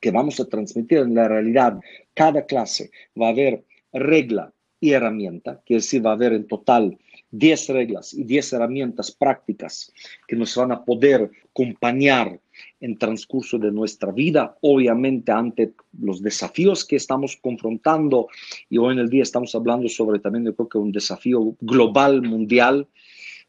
que 0.00 0.10
vamos 0.10 0.38
a 0.40 0.44
transmitir 0.44 0.98
en 0.98 1.14
la 1.14 1.28
realidad, 1.28 1.78
cada 2.14 2.46
clase 2.46 2.90
va 3.20 3.28
a 3.28 3.30
haber 3.30 3.64
regla 3.92 4.52
y 4.78 4.92
herramienta, 4.92 5.62
que 5.64 5.74
decir, 5.74 6.04
va 6.04 6.10
a 6.10 6.14
haber 6.14 6.32
en 6.32 6.46
total 6.46 6.98
10 7.30 7.68
reglas 7.68 8.14
y 8.14 8.24
10 8.24 8.52
herramientas 8.54 9.10
prácticas 9.10 9.92
que 10.26 10.36
nos 10.36 10.54
van 10.56 10.72
a 10.72 10.84
poder 10.84 11.30
acompañar 11.50 12.40
en 12.80 12.98
transcurso 12.98 13.58
de 13.58 13.72
nuestra 13.72 14.12
vida, 14.12 14.56
obviamente 14.62 15.32
ante 15.32 15.72
los 15.98 16.22
desafíos 16.22 16.84
que 16.84 16.96
estamos 16.96 17.36
confrontando 17.36 18.28
y 18.70 18.78
hoy 18.78 18.94
en 18.94 19.00
el 19.00 19.10
día 19.10 19.22
estamos 19.22 19.54
hablando 19.54 19.88
sobre 19.88 20.18
también 20.18 20.44
yo 20.44 20.54
creo 20.54 20.68
que 20.68 20.78
un 20.78 20.92
desafío 20.92 21.56
global, 21.60 22.22
mundial, 22.22 22.86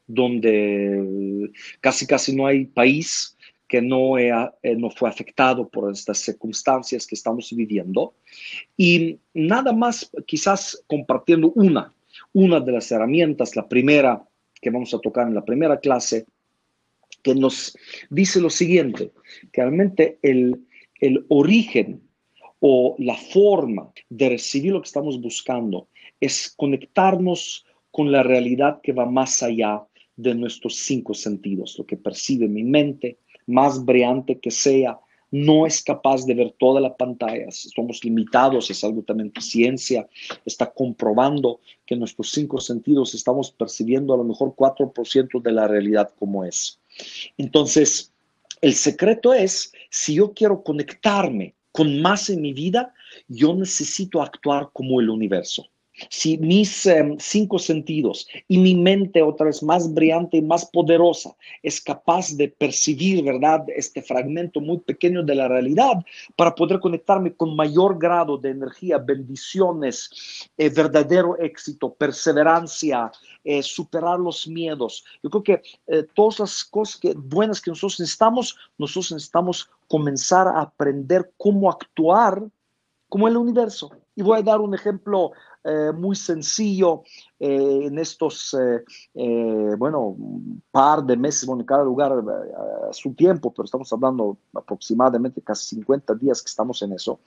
donde 0.06 1.50
casi 1.80 2.06
casi 2.06 2.34
no 2.34 2.46
hay 2.46 2.64
país 2.64 3.36
que 3.68 3.82
no, 3.82 4.18
eh, 4.18 4.32
no 4.78 4.90
fue 4.90 5.10
afectado 5.10 5.68
por 5.68 5.92
estas 5.92 6.18
circunstancias 6.18 7.06
que 7.06 7.14
estamos 7.14 7.52
viviendo. 7.54 8.14
Y 8.78 9.18
nada 9.34 9.72
más 9.72 10.10
quizás 10.26 10.82
compartiendo 10.86 11.52
una, 11.54 11.92
una 12.38 12.60
de 12.60 12.70
las 12.70 12.92
herramientas, 12.92 13.56
la 13.56 13.68
primera 13.68 14.24
que 14.60 14.70
vamos 14.70 14.94
a 14.94 15.00
tocar 15.00 15.26
en 15.26 15.34
la 15.34 15.44
primera 15.44 15.80
clase, 15.80 16.24
que 17.20 17.34
nos 17.34 17.76
dice 18.10 18.40
lo 18.40 18.48
siguiente, 18.48 19.10
que 19.52 19.60
realmente 19.60 20.20
el, 20.22 20.64
el 21.00 21.26
origen 21.30 22.00
o 22.60 22.94
la 22.98 23.16
forma 23.16 23.90
de 24.08 24.28
recibir 24.28 24.72
lo 24.72 24.80
que 24.80 24.86
estamos 24.86 25.20
buscando 25.20 25.88
es 26.20 26.54
conectarnos 26.56 27.66
con 27.90 28.12
la 28.12 28.22
realidad 28.22 28.80
que 28.84 28.92
va 28.92 29.06
más 29.06 29.42
allá 29.42 29.82
de 30.14 30.32
nuestros 30.36 30.76
cinco 30.76 31.14
sentidos, 31.14 31.76
lo 31.76 31.86
que 31.86 31.96
percibe 31.96 32.46
mi 32.46 32.62
mente, 32.62 33.18
más 33.46 33.84
brillante 33.84 34.38
que 34.38 34.52
sea, 34.52 35.00
no 35.30 35.66
es 35.66 35.82
capaz 35.82 36.24
de 36.24 36.34
ver 36.34 36.54
toda 36.58 36.80
la 36.80 36.96
pantalla. 36.96 37.50
Somos 37.50 38.02
limitados, 38.04 38.70
es 38.70 38.82
algo 38.84 39.02
también 39.02 39.32
ciencia 39.40 40.08
está 40.44 40.70
comprobando 40.70 41.60
que 41.86 41.96
nuestros 41.96 42.30
cinco 42.30 42.60
sentidos 42.60 43.14
estamos 43.14 43.50
percibiendo 43.50 44.14
a 44.14 44.16
lo 44.16 44.24
mejor 44.24 44.54
4% 44.54 45.42
de 45.42 45.52
la 45.52 45.68
realidad 45.68 46.10
como 46.18 46.44
es. 46.44 46.80
Entonces, 47.36 48.12
el 48.60 48.74
secreto 48.74 49.32
es, 49.32 49.72
si 49.90 50.14
yo 50.14 50.32
quiero 50.32 50.62
conectarme 50.62 51.54
con 51.72 52.00
más 52.00 52.28
en 52.30 52.40
mi 52.40 52.52
vida, 52.52 52.94
yo 53.28 53.54
necesito 53.54 54.20
actuar 54.20 54.70
como 54.72 55.00
el 55.00 55.10
universo 55.10 55.68
si 56.08 56.38
mis 56.38 56.86
em, 56.86 57.16
cinco 57.18 57.58
sentidos 57.58 58.26
y 58.46 58.58
mi 58.58 58.74
mente 58.74 59.22
otra 59.22 59.46
vez 59.46 59.62
más 59.62 59.92
brillante 59.92 60.36
y 60.36 60.42
más 60.42 60.66
poderosa 60.66 61.34
es 61.62 61.80
capaz 61.80 62.36
de 62.36 62.48
percibir, 62.48 63.24
¿verdad?, 63.24 63.64
este 63.74 64.02
fragmento 64.02 64.60
muy 64.60 64.78
pequeño 64.78 65.22
de 65.22 65.34
la 65.34 65.48
realidad 65.48 66.04
para 66.36 66.54
poder 66.54 66.80
conectarme 66.80 67.34
con 67.34 67.56
mayor 67.56 67.98
grado 67.98 68.38
de 68.38 68.50
energía, 68.50 68.98
bendiciones, 68.98 70.48
eh, 70.56 70.68
verdadero 70.68 71.38
éxito, 71.38 71.94
perseverancia, 71.94 73.10
eh, 73.44 73.62
superar 73.62 74.18
los 74.18 74.46
miedos. 74.46 75.04
Yo 75.22 75.30
creo 75.30 75.42
que 75.42 75.62
eh, 75.86 76.06
todas 76.14 76.40
las 76.40 76.64
cosas 76.64 77.00
buenas 77.16 77.60
que 77.60 77.70
nosotros 77.70 78.00
necesitamos, 78.00 78.56
nosotros 78.76 79.12
necesitamos 79.12 79.70
comenzar 79.88 80.48
a 80.48 80.60
aprender 80.60 81.32
cómo 81.36 81.70
actuar 81.70 82.42
como 83.08 83.28
el 83.28 83.36
universo. 83.36 83.90
Y 84.14 84.22
voy 84.22 84.38
a 84.38 84.42
dar 84.42 84.60
un 84.60 84.74
ejemplo 84.74 85.32
eh, 85.64 85.92
muy 85.92 86.16
sencillo 86.16 87.02
eh, 87.38 87.80
en 87.84 87.98
estos, 87.98 88.56
eh, 89.14 89.74
bueno, 89.76 90.00
un 90.00 90.62
par 90.70 91.04
de 91.04 91.16
meses, 91.16 91.46
bueno, 91.46 91.62
en 91.62 91.66
cada 91.66 91.84
lugar 91.84 92.12
a 92.12 92.92
su 92.92 93.14
tiempo, 93.14 93.52
pero 93.52 93.64
estamos 93.64 93.92
hablando 93.92 94.38
aproximadamente 94.54 95.42
casi 95.42 95.76
50 95.76 96.14
días 96.14 96.42
que 96.42 96.48
estamos 96.48 96.82
en 96.82 96.92
eso, 96.92 97.20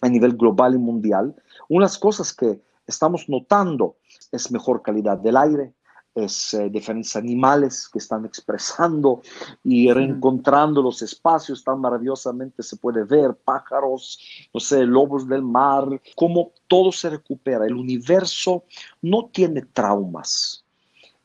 a 0.00 0.08
nivel 0.08 0.36
global 0.36 0.74
y 0.74 0.78
mundial. 0.78 1.34
Unas 1.68 1.98
cosas 1.98 2.34
que 2.34 2.60
estamos 2.86 3.28
notando 3.28 3.96
es 4.32 4.50
mejor 4.50 4.82
calidad 4.82 5.18
del 5.18 5.36
aire, 5.36 5.72
es 6.16 6.54
eh, 6.54 6.70
diferentes 6.70 7.14
animales 7.14 7.88
que 7.92 7.98
están 7.98 8.24
expresando 8.24 9.22
y 9.62 9.92
reencontrando 9.92 10.80
los 10.80 11.02
espacios 11.02 11.62
tan 11.62 11.80
maravillosamente 11.80 12.62
se 12.62 12.76
puede 12.76 13.04
ver, 13.04 13.34
pájaros, 13.34 14.18
no 14.52 14.58
sé, 14.58 14.84
lobos 14.84 15.28
del 15.28 15.42
mar, 15.42 16.00
cómo 16.16 16.52
todo 16.66 16.90
se 16.90 17.10
recupera. 17.10 17.66
El 17.66 17.74
universo 17.74 18.64
no 19.02 19.28
tiene 19.30 19.62
traumas. 19.62 20.64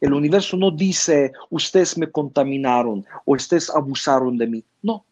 El 0.01 0.13
universo 0.13 0.58
no 0.58 0.71
dice, 0.71 1.32
ustedes 1.49 1.97
me 1.97 2.12
contaminaron 2.12 3.06
o 3.25 3.34
ustedes 3.34 3.69
abusaron 3.69 4.38
de 4.38 4.47
mí. 4.47 4.65
No, 4.82 5.06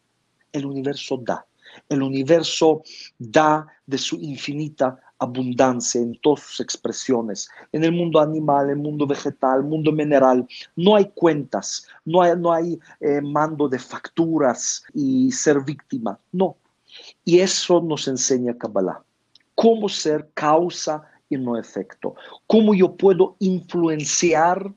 el 0.52 0.66
universo 0.66 1.16
da. 1.16 1.46
El 1.88 2.02
universo 2.02 2.82
da 3.18 3.66
de 3.86 3.96
su 3.96 4.16
infinita 4.16 4.98
abundancia 5.20 6.00
en 6.00 6.18
todas 6.20 6.40
sus 6.40 6.60
expresiones, 6.60 7.48
en 7.72 7.84
el 7.84 7.92
mundo 7.92 8.18
animal, 8.20 8.64
en 8.64 8.78
el 8.78 8.82
mundo 8.82 9.06
vegetal, 9.06 9.62
mundo 9.62 9.92
mineral. 9.92 10.46
No 10.74 10.96
hay 10.96 11.10
cuentas, 11.14 11.86
no 12.04 12.22
hay, 12.22 12.36
no 12.36 12.52
hay 12.52 12.80
eh, 13.00 13.20
mando 13.20 13.68
de 13.68 13.78
facturas 13.78 14.82
y 14.94 15.30
ser 15.30 15.60
víctima, 15.60 16.18
no. 16.32 16.56
Y 17.24 17.38
eso 17.38 17.80
nos 17.80 18.08
enseña 18.08 18.56
Kabbalah. 18.56 19.04
Cómo 19.54 19.88
ser 19.88 20.30
causa 20.34 21.02
y 21.28 21.36
no 21.36 21.56
efecto. 21.56 22.14
Cómo 22.46 22.74
yo 22.74 22.96
puedo 22.96 23.36
influenciar 23.38 24.72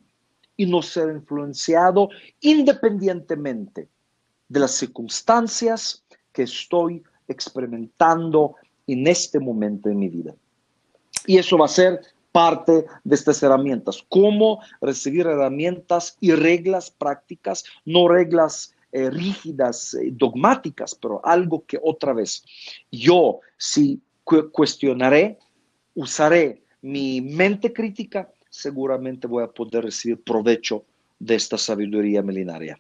y 0.58 0.66
no 0.66 0.82
ser 0.82 1.10
influenciado 1.10 2.10
independientemente 2.42 3.90
de 4.50 4.60
las 4.60 4.72
circunstancias 4.72 6.04
que 6.32 6.44
estoy 6.44 7.02
experimentando 7.28 8.56
en 8.88 9.08
este 9.08 9.40
momento 9.40 9.90
de 9.90 9.96
mi 9.96 10.10
vida. 10.10 10.36
Y 11.26 11.38
eso 11.38 11.58
va 11.58 11.66
a 11.66 11.70
ser 11.70 12.02
parte 12.32 12.86
de 13.04 13.16
estas 13.16 13.42
herramientas. 13.44 14.04
Cómo 14.10 14.60
recibir 14.82 15.28
herramientas 15.28 16.18
y 16.20 16.32
reglas 16.34 16.90
prácticas, 16.92 17.64
no 17.86 18.08
reglas 18.08 18.76
eh, 18.92 19.10
rígidas, 19.10 19.94
eh, 19.94 20.10
dogmáticas, 20.12 20.96
pero 20.96 21.22
algo 21.24 21.66
que 21.66 21.80
otra 21.82 22.14
vez 22.14 22.44
yo 22.92 23.40
si 23.58 24.02
cuestionaré, 24.52 25.38
usaré 25.96 26.64
mi 26.82 27.22
mente 27.22 27.72
crítica, 27.74 28.32
seguramente 28.50 29.28
voy 29.28 29.44
a 29.44 29.48
poder 29.48 29.86
recibir 29.86 30.22
provecho 30.24 30.86
de 31.20 31.36
esta 31.36 31.58
sabiduría 31.58 32.22
milenaria 32.22 32.80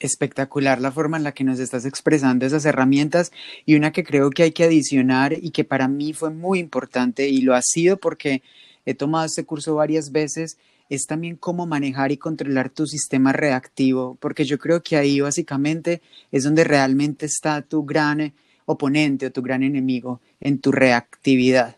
espectacular 0.00 0.80
la 0.80 0.92
forma 0.92 1.16
en 1.16 1.24
la 1.24 1.32
que 1.32 1.44
nos 1.44 1.58
estás 1.58 1.84
expresando 1.84 2.46
esas 2.46 2.64
herramientas 2.64 3.32
y 3.66 3.76
una 3.76 3.92
que 3.92 4.04
creo 4.04 4.30
que 4.30 4.44
hay 4.44 4.52
que 4.52 4.64
adicionar 4.64 5.32
y 5.32 5.50
que 5.50 5.64
para 5.64 5.88
mí 5.88 6.12
fue 6.12 6.30
muy 6.30 6.58
importante 6.58 7.28
y 7.28 7.40
lo 7.40 7.54
ha 7.54 7.62
sido 7.62 7.96
porque 7.96 8.42
he 8.86 8.94
tomado 8.94 9.26
este 9.26 9.44
curso 9.44 9.74
varias 9.74 10.12
veces 10.12 10.58
es 10.88 11.06
también 11.06 11.36
cómo 11.36 11.66
manejar 11.66 12.12
y 12.12 12.16
controlar 12.16 12.70
tu 12.70 12.86
sistema 12.86 13.32
reactivo, 13.32 14.16
porque 14.20 14.44
yo 14.44 14.58
creo 14.58 14.82
que 14.82 14.96
ahí 14.96 15.20
básicamente 15.20 16.00
es 16.32 16.44
donde 16.44 16.64
realmente 16.64 17.26
está 17.26 17.62
tu 17.62 17.84
gran 17.84 18.32
oponente 18.64 19.26
o 19.26 19.32
tu 19.32 19.42
gran 19.42 19.62
enemigo 19.62 20.20
en 20.40 20.60
tu 20.60 20.72
reactividad. 20.72 21.76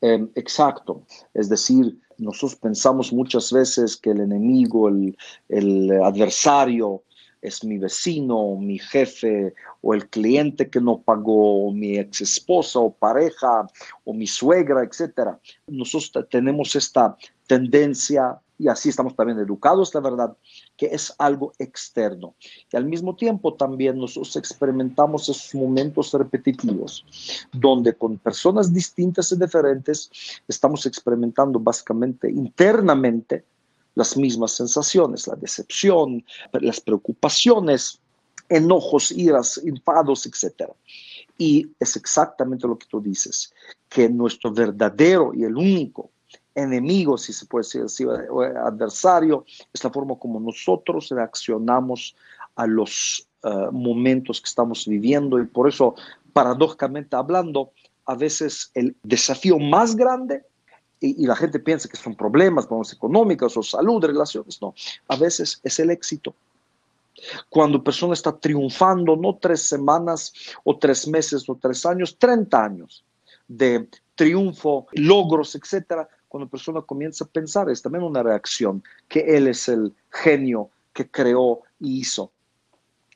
Em, 0.00 0.28
exacto, 0.34 1.02
es 1.32 1.48
decir, 1.48 1.98
nosotros 2.18 2.56
pensamos 2.56 3.12
muchas 3.12 3.52
veces 3.52 3.96
que 3.96 4.10
el 4.10 4.20
enemigo, 4.20 4.88
el, 4.88 5.16
el 5.48 5.90
adversario, 6.02 7.02
es 7.44 7.62
mi 7.62 7.78
vecino, 7.78 8.56
mi 8.56 8.78
jefe 8.78 9.54
o 9.82 9.94
el 9.94 10.08
cliente 10.08 10.70
que 10.70 10.80
no 10.80 11.00
pagó, 11.00 11.70
mi 11.70 11.98
ex 11.98 12.22
esposa 12.22 12.78
o 12.80 12.90
pareja 12.90 13.66
o 14.04 14.14
mi 14.14 14.26
suegra, 14.26 14.82
etc. 14.82 15.36
Nosotros 15.66 16.26
tenemos 16.30 16.74
esta 16.74 17.16
tendencia 17.46 18.40
y 18.58 18.68
así 18.68 18.88
estamos 18.88 19.14
también 19.16 19.38
educados, 19.40 19.94
la 19.94 20.00
verdad, 20.00 20.36
que 20.76 20.86
es 20.86 21.14
algo 21.18 21.52
externo. 21.58 22.34
Y 22.72 22.76
al 22.76 22.86
mismo 22.86 23.14
tiempo 23.16 23.54
también 23.54 23.98
nosotros 23.98 24.36
experimentamos 24.36 25.28
esos 25.28 25.54
momentos 25.54 26.12
repetitivos, 26.12 27.04
donde 27.52 27.94
con 27.94 28.16
personas 28.18 28.72
distintas 28.72 29.32
y 29.32 29.36
diferentes 29.36 30.10
estamos 30.48 30.86
experimentando 30.86 31.58
básicamente 31.58 32.30
internamente 32.30 33.44
las 33.94 34.16
mismas 34.16 34.52
sensaciones, 34.52 35.26
la 35.26 35.36
decepción, 35.36 36.24
las 36.52 36.80
preocupaciones, 36.80 38.00
enojos, 38.48 39.10
iras, 39.12 39.58
enfados, 39.64 40.26
etc. 40.26 40.70
Y 41.38 41.70
es 41.78 41.96
exactamente 41.96 42.66
lo 42.66 42.78
que 42.78 42.86
tú 42.86 43.00
dices, 43.00 43.52
que 43.88 44.08
nuestro 44.08 44.52
verdadero 44.52 45.32
y 45.34 45.44
el 45.44 45.56
único 45.56 46.10
enemigo, 46.54 47.18
si 47.18 47.32
se 47.32 47.46
puede 47.46 47.64
decir 47.64 47.82
así, 47.82 48.04
adversario, 48.04 49.44
es 49.72 49.82
la 49.82 49.90
forma 49.90 50.16
como 50.16 50.38
nosotros 50.38 51.08
reaccionamos 51.08 52.14
a 52.54 52.66
los 52.66 53.28
eh, 53.42 53.48
momentos 53.72 54.40
que 54.40 54.48
estamos 54.48 54.86
viviendo 54.86 55.40
y 55.40 55.46
por 55.46 55.68
eso, 55.68 55.94
paradójicamente 56.32 57.16
hablando, 57.16 57.72
a 58.06 58.14
veces 58.14 58.70
el 58.74 58.96
desafío 59.02 59.58
más 59.58 59.96
grande 59.96 60.44
y, 61.04 61.26
la 61.26 61.36
gente 61.36 61.58
piensa 61.58 61.88
que 61.88 61.96
son 61.96 62.14
problemas, 62.14 62.66
problemas 62.66 62.92
económicos 62.92 63.56
o 63.56 63.62
salud, 63.62 64.04
relaciones. 64.04 64.60
No, 64.60 64.74
a 65.08 65.16
veces 65.16 65.60
es 65.62 65.78
el 65.78 65.90
éxito. 65.90 66.34
Cuando 67.48 67.82
persona 67.82 68.14
está 68.14 68.36
triunfando, 68.36 69.16
no 69.16 69.36
tres 69.36 69.62
semanas 69.62 70.32
o 70.64 70.78
tres 70.78 71.06
meses 71.06 71.48
o 71.48 71.54
tres 71.56 71.86
años, 71.86 72.16
30 72.18 72.64
años 72.64 73.04
de 73.46 73.88
triunfo, 74.14 74.86
logros, 74.92 75.54
etcétera, 75.54 76.08
cuando 76.28 76.48
persona 76.48 76.80
comienza 76.82 77.24
a 77.24 77.28
pensar, 77.28 77.70
es 77.70 77.80
también 77.80 78.04
una 78.04 78.22
reacción 78.22 78.82
que 79.08 79.20
él 79.20 79.46
es 79.46 79.68
el 79.68 79.94
genio 80.10 80.70
que 80.92 81.08
creó 81.08 81.60
y 81.78 82.00
hizo. 82.00 82.32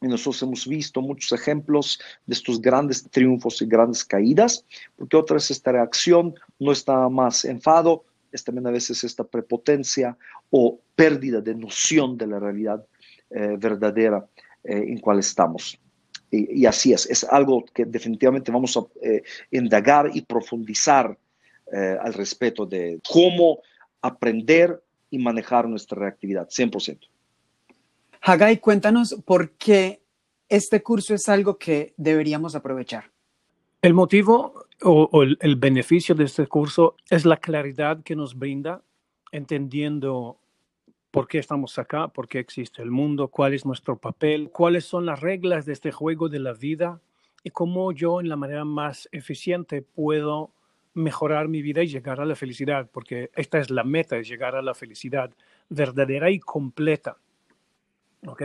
Y 0.01 0.07
nosotros 0.07 0.43
hemos 0.43 0.67
visto 0.67 1.01
muchos 1.01 1.33
ejemplos 1.33 2.01
de 2.27 2.35
estos 2.35 2.61
grandes 2.61 3.09
triunfos 3.11 3.61
y 3.63 3.67
grandes 3.67 4.05
caídas, 4.05 4.65
porque 4.97 5.17
otra 5.17 5.35
vez 5.35 5.51
esta 5.51 5.73
reacción 5.73 6.35
no 6.59 6.71
está 6.71 7.09
más 7.09 7.45
enfado, 7.45 8.05
es 8.31 8.45
también 8.45 8.67
a 8.67 8.71
veces 8.71 9.03
esta 9.05 9.25
prepotencia 9.25 10.17
o 10.51 10.79
pérdida 10.95 11.41
de 11.41 11.55
noción 11.55 12.17
de 12.17 12.27
la 12.27 12.39
realidad 12.39 12.85
eh, 13.31 13.57
verdadera 13.59 14.27
eh, 14.65 14.85
en 14.89 14.99
cual 14.99 15.19
estamos. 15.19 15.79
Y, 16.31 16.67
así 16.67 16.93
es, 16.93 17.07
es 17.07 17.25
algo 17.25 17.65
que 17.65 17.87
definitivamente 17.87 18.53
vamos 18.53 18.77
a 18.77 18.81
eh, 19.03 19.23
indagar 19.51 20.11
y 20.13 20.23
profundizar 20.23 21.17
al 21.71 22.15
respecto 22.15 22.65
de 22.65 22.99
cómo 23.07 23.61
aprender 24.01 24.83
y 25.11 25.19
manejar 25.19 25.69
nuestra 25.69 25.99
reactividad, 25.99 26.49
100%. 26.49 26.99
Hagai, 28.21 28.59
cuéntanos 28.59 29.17
por 29.25 29.53
qué 29.53 30.03
este 30.49 30.83
curso 30.83 31.15
es 31.15 31.29
algo 31.29 31.59
que 31.59 31.95
deberíamos 31.97 32.55
aprovechar. 32.55 33.11
El 33.83 33.95
motivo 33.95 34.67
o, 34.83 35.23
el, 35.23 35.39
el, 35.41 35.57
beneficio 35.57 36.15
de 36.15 36.25
este 36.25 36.47
curso 36.47 36.97
es 37.11 37.25
la 37.25 37.37
claridad 37.37 38.03
que 38.03 38.17
nos 38.17 38.37
brinda, 38.37 38.83
entendiendo 39.31 40.39
por 41.11 41.29
qué 41.29 41.39
estamos 41.39 41.79
acá, 41.79 42.09
por 42.09 42.29
qué 42.29 42.39
existe 42.39 42.83
el 42.83 42.91
mundo, 42.91 43.29
cuál 43.29 43.55
es 43.55 43.65
nuestro 43.65 43.97
papel, 43.97 44.51
cuáles 44.51 44.85
son 44.85 45.07
las 45.07 45.21
reglas 45.21 45.65
de 45.67 45.73
este 45.73 45.93
juego 45.93 46.29
de 46.29 46.39
la 46.39 46.53
vida 46.53 47.01
y 47.43 47.51
cómo 47.51 47.93
yo 47.93 48.21
en 48.21 48.29
la 48.29 48.37
manera 48.37 48.65
más 48.65 49.09
eficiente 49.13 49.83
puedo 49.83 50.51
mejorar 50.95 51.49
mi 51.49 51.63
vida 51.63 51.83
y 51.83 51.87
llegar 51.87 52.21
a 52.21 52.25
la 52.25 52.35
felicidad, 52.35 52.91
porque 52.93 53.31
esta 53.35 53.59
es 53.59 53.71
la 53.71 53.85
meta, 53.85 54.17
es 54.17 54.29
llegar 54.29 54.57
a 54.57 54.63
la 54.63 54.75
felicidad 54.75 55.31
verdadera 55.69 56.31
y 56.31 56.41
completa. 56.41 57.17
¿Ok? 58.27 58.43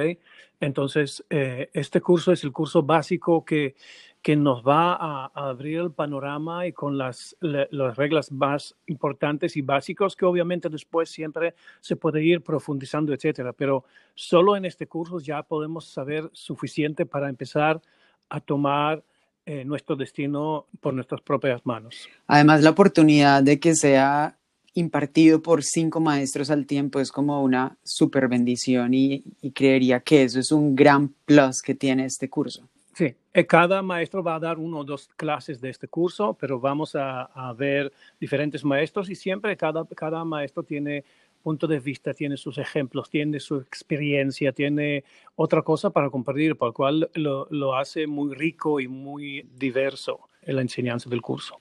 Entonces, 0.60 1.24
eh, 1.30 1.70
este 1.74 2.02
curso 2.02 2.32
es 2.32 2.44
el 2.44 2.52
curso 2.52 2.84
básico 2.84 3.44
que, 3.44 3.76
que 4.22 4.36
nos 4.38 4.64
va 4.64 4.94
a, 4.94 5.32
abrir 5.34 5.80
el 5.80 5.92
panorama 5.92 6.66
y 6.66 6.72
con 6.72 6.98
las, 6.98 7.36
las 7.42 7.98
reglas 7.98 8.32
más 8.32 8.76
importantes 8.88 9.58
y 9.58 9.62
básicos 9.62 10.16
que 10.16 10.26
obviamente 10.26 10.70
después 10.70 11.10
siempre 11.10 11.56
se 11.82 11.98
puede 11.98 12.24
ir 12.24 12.42
profundizando, 12.42 13.14
etcétera. 13.14 13.52
Pero 13.52 13.84
solo 14.16 14.56
en 14.56 14.66
este 14.66 14.88
curso 14.88 15.20
ya 15.20 15.44
podemos 15.44 15.86
saber 15.86 16.30
suficiente 16.32 17.06
para 17.06 17.30
empezar 17.30 17.82
a 18.30 18.40
tomar 18.40 19.04
eh, 19.46 19.66
nuestro 19.66 19.98
destino 19.98 20.68
por 20.80 20.94
nuestras 20.94 21.20
propias 21.20 21.66
manos. 21.66 22.08
Además, 22.28 22.64
la 22.64 22.70
oportunidad 22.70 23.44
de 23.44 23.60
que 23.60 23.76
sea 23.76 24.38
impartido 24.74 25.42
por 25.42 25.64
cinco 25.64 26.00
maestros 26.00 26.50
al 26.50 26.66
tiempo 26.66 27.00
es 27.00 27.12
como 27.12 27.44
una 27.44 27.78
super 27.84 28.28
bendición 28.28 28.94
y, 28.94 29.24
creería 29.54 30.00
que 30.00 30.24
eso 30.24 30.40
es 30.40 30.52
un 30.52 30.76
gran 30.76 31.10
plus 31.26 31.62
que 31.62 31.76
tiene 31.76 32.06
este 32.06 32.30
curso. 32.30 32.68
Sí, 32.94 33.16
eh, 33.34 33.46
cada 33.46 33.82
maestro 33.82 34.24
va 34.24 34.36
a 34.36 34.40
dar 34.40 34.60
uno 34.60 34.80
o 34.80 34.84
dos 34.84 35.10
clases 35.16 35.60
de 35.60 35.70
este 35.70 35.88
curso, 35.88 36.36
pero 36.40 36.60
vamos 36.60 36.96
a, 36.96 37.54
ver 37.58 37.92
diferentes 38.20 38.64
maestros 38.64 39.10
y 39.10 39.16
siempre 39.16 39.56
cada, 39.58 39.86
cada 39.86 40.24
maestro 40.24 40.64
tiene 40.64 41.04
punto 41.42 41.68
de 41.68 41.80
vista, 41.80 42.14
tiene 42.14 42.38
sus 42.38 42.58
ejemplos, 42.58 43.10
tiene 43.10 43.40
su 43.40 43.58
experiencia, 43.58 44.54
tiene 44.54 45.04
otra 45.36 45.62
cosa 45.62 45.90
para 45.90 46.10
compartir, 46.10 46.56
por 46.56 46.70
lo 46.70 46.74
cual 46.74 47.10
lo, 47.16 47.48
lo 47.52 47.76
hace 47.76 48.08
muy 48.08 48.34
rico 48.34 48.80
y 48.80 48.88
muy 48.88 49.46
diverso 49.58 50.30
en 50.42 50.56
la 50.56 50.62
enseñanza 50.62 51.10
del 51.10 51.22
curso. 51.22 51.60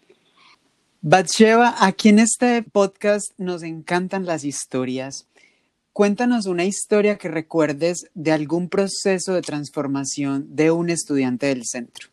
Batsheva, 1.04 1.74
aquí 1.80 2.10
en 2.10 2.20
este 2.20 2.62
podcast 2.62 3.32
nos 3.36 3.64
encantan 3.64 4.24
las 4.24 4.44
historias. 4.44 5.28
Cuéntanos 5.92 6.46
una 6.46 6.64
historia 6.64 7.18
que 7.18 7.26
recuerdes 7.26 8.08
de 8.14 8.30
algún 8.30 8.68
proceso 8.68 9.34
de 9.34 9.42
transformación 9.42 10.54
de 10.54 10.70
un 10.70 10.90
estudiante 10.90 11.46
del 11.46 11.64
centro. 11.64 12.06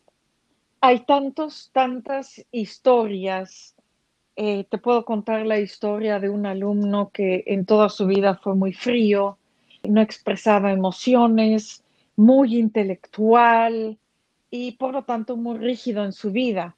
Hay 0.80 1.04
tantos, 1.04 1.70
tantas 1.72 2.44
historias. 2.50 3.76
Eh, 4.34 4.64
te 4.68 4.78
puedo 4.78 5.04
contar 5.04 5.46
la 5.46 5.60
historia 5.60 6.18
de 6.18 6.28
un 6.28 6.44
alumno 6.44 7.10
que 7.12 7.44
en 7.46 7.66
toda 7.66 7.90
su 7.90 8.08
vida 8.08 8.40
fue 8.42 8.56
muy 8.56 8.72
frío, 8.72 9.38
no 9.88 10.00
expresaba 10.00 10.72
emociones, 10.72 11.84
muy 12.16 12.58
intelectual 12.58 13.98
y 14.50 14.72
por 14.72 14.94
lo 14.94 15.04
tanto 15.04 15.36
muy 15.36 15.58
rígido 15.58 16.04
en 16.04 16.12
su 16.12 16.32
vida 16.32 16.74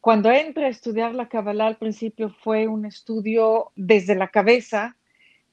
cuando 0.00 0.30
entré 0.30 0.66
a 0.66 0.68
estudiar 0.68 1.14
la 1.14 1.28
Kabbalah 1.28 1.66
al 1.66 1.76
principio 1.76 2.30
fue 2.30 2.66
un 2.68 2.86
estudio 2.86 3.72
desde 3.74 4.14
la 4.14 4.28
cabeza, 4.28 4.96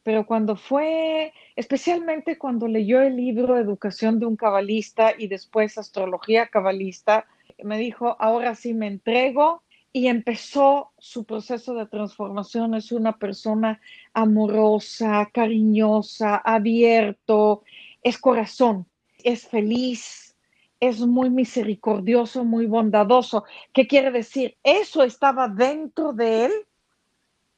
pero 0.03 0.27
cuando 0.27 0.55
fue, 0.55 1.33
especialmente 1.55 2.37
cuando 2.37 2.67
leyó 2.67 3.01
el 3.01 3.15
libro 3.15 3.57
Educación 3.57 4.19
de 4.19 4.27
un 4.27 4.35
cabalista 4.35 5.13
y 5.17 5.27
después 5.27 5.79
Astrología 5.79 6.47
cabalista, 6.47 7.25
me 7.63 7.77
dijo, 7.79 8.15
ahora 8.19 8.53
sí 8.53 8.73
me 8.73 8.87
entrego 8.87 9.63
y 9.91 10.07
empezó 10.07 10.91
su 10.99 11.23
proceso 11.23 11.73
de 11.73 11.87
transformación. 11.87 12.75
Es 12.75 12.91
una 12.91 13.17
persona 13.17 13.79
amorosa, 14.13 15.29
cariñosa, 15.33 16.35
abierto, 16.35 17.63
es 18.03 18.17
corazón, 18.19 18.85
es 19.23 19.47
feliz, 19.47 20.34
es 20.79 20.99
muy 20.99 21.29
misericordioso, 21.29 22.43
muy 22.43 22.65
bondadoso. 22.65 23.45
¿Qué 23.73 23.87
quiere 23.87 24.11
decir? 24.11 24.57
Eso 24.63 25.03
estaba 25.03 25.47
dentro 25.47 26.13
de 26.13 26.45
él, 26.45 26.51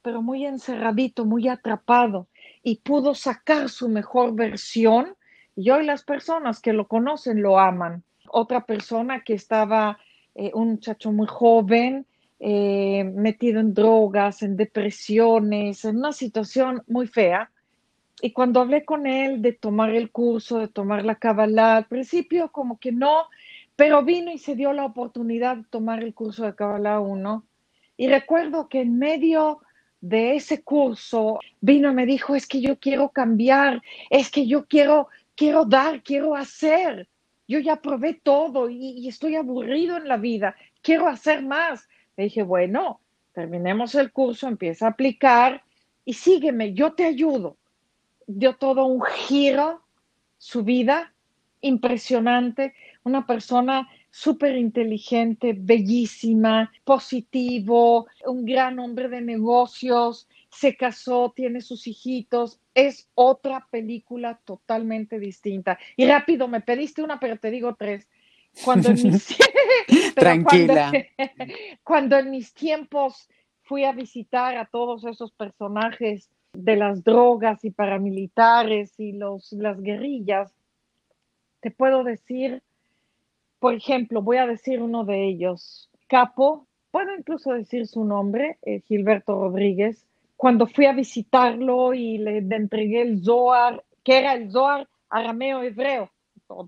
pero 0.01 0.21
muy 0.21 0.45
encerradito, 0.45 1.25
muy 1.25 1.47
atrapado 1.47 2.27
y 2.63 2.77
pudo 2.77 3.15
sacar 3.15 3.69
su 3.69 3.89
mejor 3.89 4.33
versión. 4.35 5.15
Y 5.55 5.69
hoy 5.71 5.85
las 5.85 6.03
personas 6.03 6.61
que 6.61 6.73
lo 6.73 6.87
conocen 6.87 7.41
lo 7.41 7.59
aman. 7.59 8.03
Otra 8.29 8.65
persona 8.65 9.23
que 9.23 9.33
estaba, 9.33 9.97
eh, 10.35 10.51
un 10.53 10.71
muchacho 10.71 11.11
muy 11.11 11.27
joven, 11.27 12.05
eh, 12.39 13.03
metido 13.03 13.59
en 13.59 13.73
drogas, 13.73 14.43
en 14.43 14.55
depresiones, 14.55 15.83
en 15.85 15.97
una 15.97 16.11
situación 16.11 16.83
muy 16.87 17.07
fea. 17.07 17.49
Y 18.21 18.31
cuando 18.31 18.61
hablé 18.61 18.83
con 18.83 19.05
él 19.05 19.41
de 19.41 19.53
tomar 19.53 19.91
el 19.91 20.11
curso, 20.11 20.57
de 20.57 20.67
tomar 20.67 21.05
la 21.05 21.15
Kabbalah, 21.15 21.77
al 21.77 21.85
principio 21.85 22.51
como 22.51 22.79
que 22.79 22.91
no, 22.91 23.27
pero 23.75 24.03
vino 24.03 24.31
y 24.31 24.39
se 24.39 24.55
dio 24.55 24.73
la 24.73 24.85
oportunidad 24.85 25.57
de 25.57 25.63
tomar 25.69 26.01
el 26.01 26.15
curso 26.15 26.43
de 26.45 26.55
Kabbalah 26.55 26.99
1. 26.99 27.45
Y 27.97 28.07
recuerdo 28.07 28.69
que 28.69 28.81
en 28.81 28.97
medio 28.97 29.59
de 30.01 30.35
ese 30.35 30.63
curso 30.63 31.39
vino 31.61 31.91
y 31.91 31.93
me 31.93 32.07
dijo, 32.07 32.35
es 32.35 32.47
que 32.47 32.59
yo 32.59 32.79
quiero 32.79 33.09
cambiar, 33.09 33.83
es 34.09 34.31
que 34.31 34.47
yo 34.47 34.65
quiero, 34.65 35.09
quiero 35.35 35.65
dar, 35.65 36.01
quiero 36.01 36.35
hacer. 36.35 37.07
Yo 37.47 37.59
ya 37.59 37.77
probé 37.77 38.15
todo 38.15 38.67
y, 38.67 38.99
y 38.99 39.07
estoy 39.07 39.35
aburrido 39.35 39.95
en 39.95 40.07
la 40.07 40.17
vida, 40.17 40.55
quiero 40.81 41.07
hacer 41.07 41.43
más. 41.43 41.87
Le 42.15 42.25
dije, 42.25 42.41
bueno, 42.41 42.99
terminemos 43.33 43.93
el 43.93 44.11
curso, 44.11 44.47
empieza 44.47 44.87
a 44.87 44.89
aplicar 44.89 45.63
y 46.03 46.13
sígueme, 46.13 46.73
yo 46.73 46.93
te 46.93 47.05
ayudo. 47.05 47.57
Dio 48.27 48.55
todo 48.55 48.85
un 48.85 49.01
giro, 49.01 49.81
su 50.37 50.63
vida, 50.63 51.13
impresionante, 51.61 52.73
una 53.03 53.25
persona 53.25 53.89
súper 54.11 54.57
inteligente, 54.57 55.55
bellísima, 55.57 56.71
positivo, 56.83 58.07
un 58.25 58.45
gran 58.45 58.79
hombre 58.79 59.09
de 59.09 59.21
negocios, 59.21 60.27
se 60.49 60.75
casó, 60.75 61.33
tiene 61.35 61.61
sus 61.61 61.87
hijitos, 61.87 62.59
es 62.73 63.09
otra 63.15 63.67
película 63.69 64.39
totalmente 64.43 65.19
distinta. 65.19 65.77
Y 65.95 66.05
rápido, 66.05 66.47
me 66.47 66.61
pediste 66.61 67.03
una, 67.03 67.19
pero 67.19 67.37
te 67.37 67.51
digo 67.51 67.75
tres. 67.75 68.07
Cuando 68.63 68.89
en 68.89 69.03
mis, 69.03 69.37
Tranquila. 70.15 70.91
Cuando, 70.91 71.53
cuando 71.83 72.17
en 72.17 72.31
mis 72.31 72.53
tiempos 72.53 73.29
fui 73.63 73.83
a 73.83 73.91
visitar 73.91 74.57
a 74.57 74.65
todos 74.65 75.03
esos 75.05 75.31
personajes 75.31 76.29
de 76.57 76.75
las 76.75 77.03
drogas 77.03 77.63
y 77.63 77.69
paramilitares 77.69 78.99
y 78.99 79.11
los, 79.11 79.51
las 79.53 79.79
guerrillas, 79.79 80.51
te 81.59 81.69
puedo 81.69 82.03
decir, 82.03 82.63
por 83.59 83.75
ejemplo, 83.75 84.23
voy 84.23 84.37
a 84.37 84.47
decir 84.47 84.81
uno 84.81 85.03
de 85.03 85.27
ellos, 85.27 85.89
Capo, 86.07 86.65
puedo 86.89 87.15
incluso 87.15 87.53
decir 87.53 87.85
su 87.85 88.03
nombre, 88.05 88.57
eh, 88.63 88.81
Gilberto 88.87 89.35
Rodríguez, 89.35 90.03
cuando 90.35 90.65
fui 90.65 90.85
a 90.85 90.93
visitarlo 90.93 91.93
y 91.93 92.17
le, 92.17 92.37
entregué 92.37 93.01
el 93.01 93.23
Zohar, 93.23 93.83
que 94.03 94.17
era 94.17 94.33
el 94.33 94.51
Zohar 94.51 94.87
arameo 95.09 95.61
hebreo, 95.61 96.09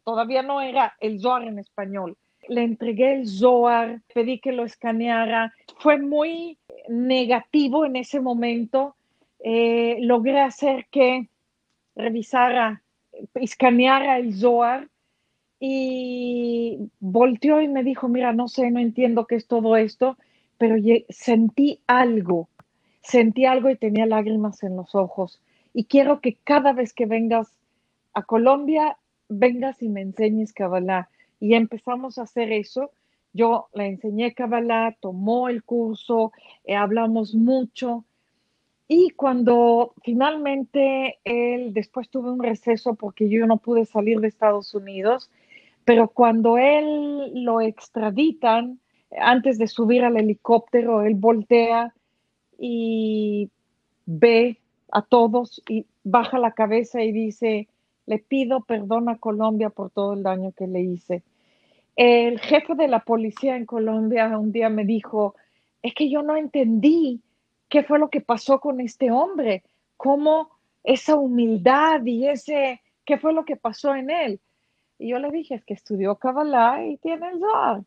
todavía 0.03 0.43
no 0.43 0.61
era 0.61 0.95
el 0.99 1.19
Zohar 1.19 1.43
en 1.43 1.57
español. 1.57 2.15
Le 2.47 2.63
entregué 2.63 3.13
el 3.13 3.27
Zohar, 3.27 4.01
pedí 4.13 4.39
que 4.39 4.51
lo 4.51 4.65
escaneara. 4.65 5.53
Fue 5.79 5.97
muy 5.99 6.57
negativo 6.87 7.85
en 7.85 7.95
ese 7.95 8.19
momento. 8.19 8.95
Eh, 9.39 9.97
logré 10.01 10.39
hacer 10.39 10.87
que 10.91 11.29
revisara, 11.95 12.83
escaneara 13.35 14.17
el 14.17 14.33
Zohar 14.35 14.89
y 15.59 16.77
volteó 16.99 17.61
y 17.61 17.67
me 17.67 17.83
dijo, 17.83 18.07
mira, 18.07 18.33
no 18.33 18.47
sé, 18.47 18.71
no 18.71 18.79
entiendo 18.79 19.27
qué 19.27 19.35
es 19.35 19.47
todo 19.47 19.77
esto, 19.77 20.17
pero 20.57 20.75
sentí 21.09 21.81
algo, 21.87 22.49
sentí 23.01 23.45
algo 23.45 23.69
y 23.69 23.77
tenía 23.77 24.05
lágrimas 24.05 24.63
en 24.63 24.75
los 24.75 24.95
ojos. 24.95 25.41
Y 25.73 25.85
quiero 25.85 26.21
que 26.21 26.35
cada 26.43 26.73
vez 26.73 26.93
que 26.93 27.05
vengas 27.05 27.59
a 28.13 28.23
Colombia 28.23 28.97
vengas 29.29 29.81
y 29.81 29.89
me 29.89 30.01
enseñes 30.01 30.53
Kabbalah. 30.53 31.09
Y 31.39 31.53
empezamos 31.53 32.17
a 32.17 32.23
hacer 32.23 32.51
eso. 32.51 32.91
Yo 33.31 33.69
le 33.73 33.87
enseñé 33.87 34.33
Kabbalah, 34.33 34.97
tomó 34.99 35.47
el 35.47 35.63
curso, 35.63 36.33
eh, 36.65 36.75
hablamos 36.75 37.35
mucho. 37.35 38.03
Y 38.91 39.11
cuando 39.11 39.93
finalmente 40.03 41.19
él, 41.23 41.75
después 41.75 42.09
tuve 42.09 42.31
un 42.31 42.41
receso 42.41 42.95
porque 42.95 43.29
yo 43.29 43.45
no 43.45 43.57
pude 43.57 43.85
salir 43.85 44.19
de 44.19 44.27
Estados 44.27 44.73
Unidos, 44.73 45.29
pero 45.85 46.07
cuando 46.07 46.57
él 46.57 47.43
lo 47.43 47.61
extraditan, 47.61 48.79
antes 49.15 49.59
de 49.59 49.67
subir 49.67 50.03
al 50.03 50.17
helicóptero, 50.17 51.03
él 51.03 51.13
voltea 51.13 51.93
y 52.57 53.51
ve 54.07 54.57
a 54.91 55.03
todos 55.03 55.61
y 55.69 55.85
baja 56.03 56.39
la 56.39 56.53
cabeza 56.53 57.03
y 57.03 57.11
dice, 57.11 57.67
le 58.07 58.17
pido 58.17 58.61
perdón 58.61 59.07
a 59.07 59.19
Colombia 59.19 59.69
por 59.69 59.91
todo 59.91 60.13
el 60.13 60.23
daño 60.23 60.51
que 60.51 60.65
le 60.65 60.81
hice. 60.81 61.21
El 61.95 62.39
jefe 62.39 62.73
de 62.73 62.87
la 62.87 63.01
policía 63.01 63.55
en 63.55 63.67
Colombia 63.67 64.35
un 64.35 64.51
día 64.51 64.69
me 64.69 64.83
dijo, 64.83 65.35
es 65.83 65.93
que 65.93 66.09
yo 66.09 66.23
no 66.23 66.35
entendí 66.35 67.21
qué 67.69 67.83
fue 67.83 67.99
lo 67.99 68.09
que 68.09 68.21
pasó 68.21 68.59
con 68.59 68.81
este 68.81 69.11
hombre, 69.11 69.63
cómo 69.95 70.49
esa 70.83 71.15
humildad 71.15 72.03
y 72.05 72.27
ese, 72.27 72.81
qué 73.05 73.17
fue 73.17 73.33
lo 73.33 73.45
que 73.45 73.55
pasó 73.55 73.95
en 73.95 74.09
él. 74.09 74.39
Y 74.97 75.09
yo 75.09 75.19
le 75.19 75.31
dije, 75.31 75.55
es 75.55 75.63
que 75.63 75.73
estudió 75.73 76.15
Kabbalah 76.15 76.85
y 76.85 76.97
tiene 76.97 77.29
el 77.29 77.39
Zohar. 77.39 77.83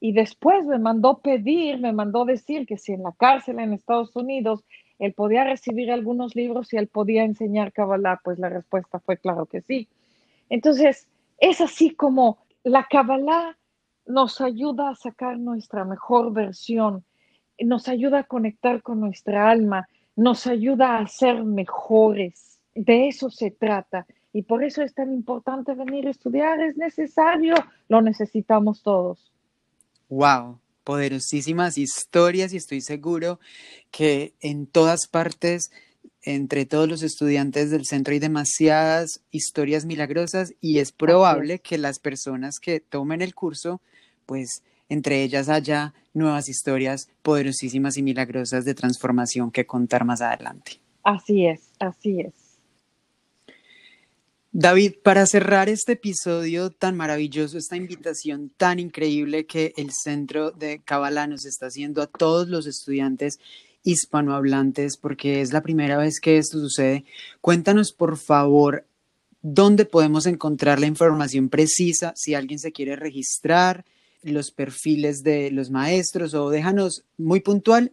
Y 0.00 0.12
después 0.12 0.66
me 0.66 0.78
mandó 0.78 1.18
pedir, 1.18 1.78
me 1.78 1.92
mandó 1.92 2.24
decir 2.24 2.66
que 2.66 2.76
si 2.76 2.92
en 2.92 3.02
la 3.02 3.12
cárcel 3.12 3.58
en 3.58 3.72
Estados 3.72 4.14
Unidos 4.16 4.64
él 4.98 5.14
podía 5.14 5.44
recibir 5.44 5.90
algunos 5.90 6.34
libros 6.34 6.72
y 6.72 6.76
él 6.76 6.88
podía 6.88 7.24
enseñar 7.24 7.72
Kabbalah, 7.72 8.20
pues 8.22 8.38
la 8.38 8.50
respuesta 8.50 9.00
fue 9.00 9.16
claro 9.16 9.46
que 9.46 9.62
sí. 9.62 9.88
Entonces, 10.50 11.08
es 11.38 11.60
así 11.62 11.94
como 11.94 12.38
la 12.64 12.84
Kabbalah 12.84 13.56
nos 14.04 14.40
ayuda 14.40 14.90
a 14.90 14.94
sacar 14.94 15.38
nuestra 15.38 15.84
mejor 15.84 16.32
versión, 16.32 17.04
nos 17.64 17.88
ayuda 17.88 18.20
a 18.20 18.24
conectar 18.24 18.82
con 18.82 19.00
nuestra 19.00 19.50
alma, 19.50 19.88
nos 20.16 20.46
ayuda 20.46 20.98
a 20.98 21.06
ser 21.06 21.44
mejores. 21.44 22.58
De 22.74 23.08
eso 23.08 23.30
se 23.30 23.50
trata. 23.50 24.06
Y 24.32 24.42
por 24.42 24.62
eso 24.62 24.82
es 24.82 24.94
tan 24.94 25.12
importante 25.12 25.74
venir 25.74 26.06
a 26.06 26.10
estudiar, 26.10 26.60
es 26.60 26.76
necesario, 26.76 27.54
lo 27.88 28.00
necesitamos 28.00 28.82
todos. 28.82 29.32
Wow, 30.08 30.58
poderosísimas 30.84 31.78
historias 31.78 32.52
y 32.52 32.56
estoy 32.56 32.80
seguro 32.80 33.40
que 33.90 34.34
en 34.40 34.66
todas 34.66 35.08
partes, 35.08 35.70
entre 36.22 36.64
todos 36.64 36.88
los 36.88 37.02
estudiantes 37.02 37.70
del 37.70 37.86
centro 37.86 38.12
hay 38.12 38.20
demasiadas 38.20 39.20
historias 39.30 39.84
milagrosas 39.84 40.54
y 40.60 40.78
es 40.78 40.92
probable 40.92 41.58
que 41.58 41.78
las 41.78 41.98
personas 41.98 42.58
que 42.60 42.78
tomen 42.78 43.22
el 43.22 43.34
curso, 43.34 43.80
pues 44.26 44.62
entre 44.90 45.22
ellas 45.22 45.48
haya 45.48 45.94
nuevas 46.12 46.50
historias 46.50 47.08
poderosísimas 47.22 47.96
y 47.96 48.02
milagrosas 48.02 48.66
de 48.66 48.74
transformación 48.74 49.50
que 49.50 49.64
contar 49.64 50.04
más 50.04 50.20
adelante. 50.20 50.80
Así 51.02 51.46
es, 51.46 51.70
así 51.78 52.20
es. 52.20 52.34
David, 54.52 54.94
para 55.04 55.26
cerrar 55.26 55.68
este 55.68 55.92
episodio 55.92 56.70
tan 56.70 56.96
maravilloso, 56.96 57.56
esta 57.56 57.76
invitación 57.76 58.50
tan 58.56 58.80
increíble 58.80 59.46
que 59.46 59.72
el 59.76 59.92
Centro 59.92 60.50
de 60.50 60.80
Kabbalah 60.84 61.28
nos 61.28 61.46
está 61.46 61.66
haciendo 61.66 62.02
a 62.02 62.08
todos 62.08 62.48
los 62.48 62.66
estudiantes 62.66 63.38
hispanohablantes, 63.84 64.96
porque 64.96 65.40
es 65.40 65.52
la 65.52 65.62
primera 65.62 65.96
vez 65.96 66.20
que 66.20 66.36
esto 66.36 66.58
sucede, 66.58 67.04
cuéntanos 67.40 67.92
por 67.92 68.18
favor 68.18 68.86
dónde 69.40 69.84
podemos 69.84 70.26
encontrar 70.26 70.80
la 70.80 70.86
información 70.86 71.48
precisa 71.48 72.12
si 72.16 72.34
alguien 72.34 72.58
se 72.58 72.72
quiere 72.72 72.96
registrar, 72.96 73.84
los 74.22 74.50
perfiles 74.50 75.22
de 75.22 75.50
los 75.50 75.70
maestros 75.70 76.34
o 76.34 76.50
déjanos 76.50 77.04
muy 77.16 77.40
puntual 77.40 77.92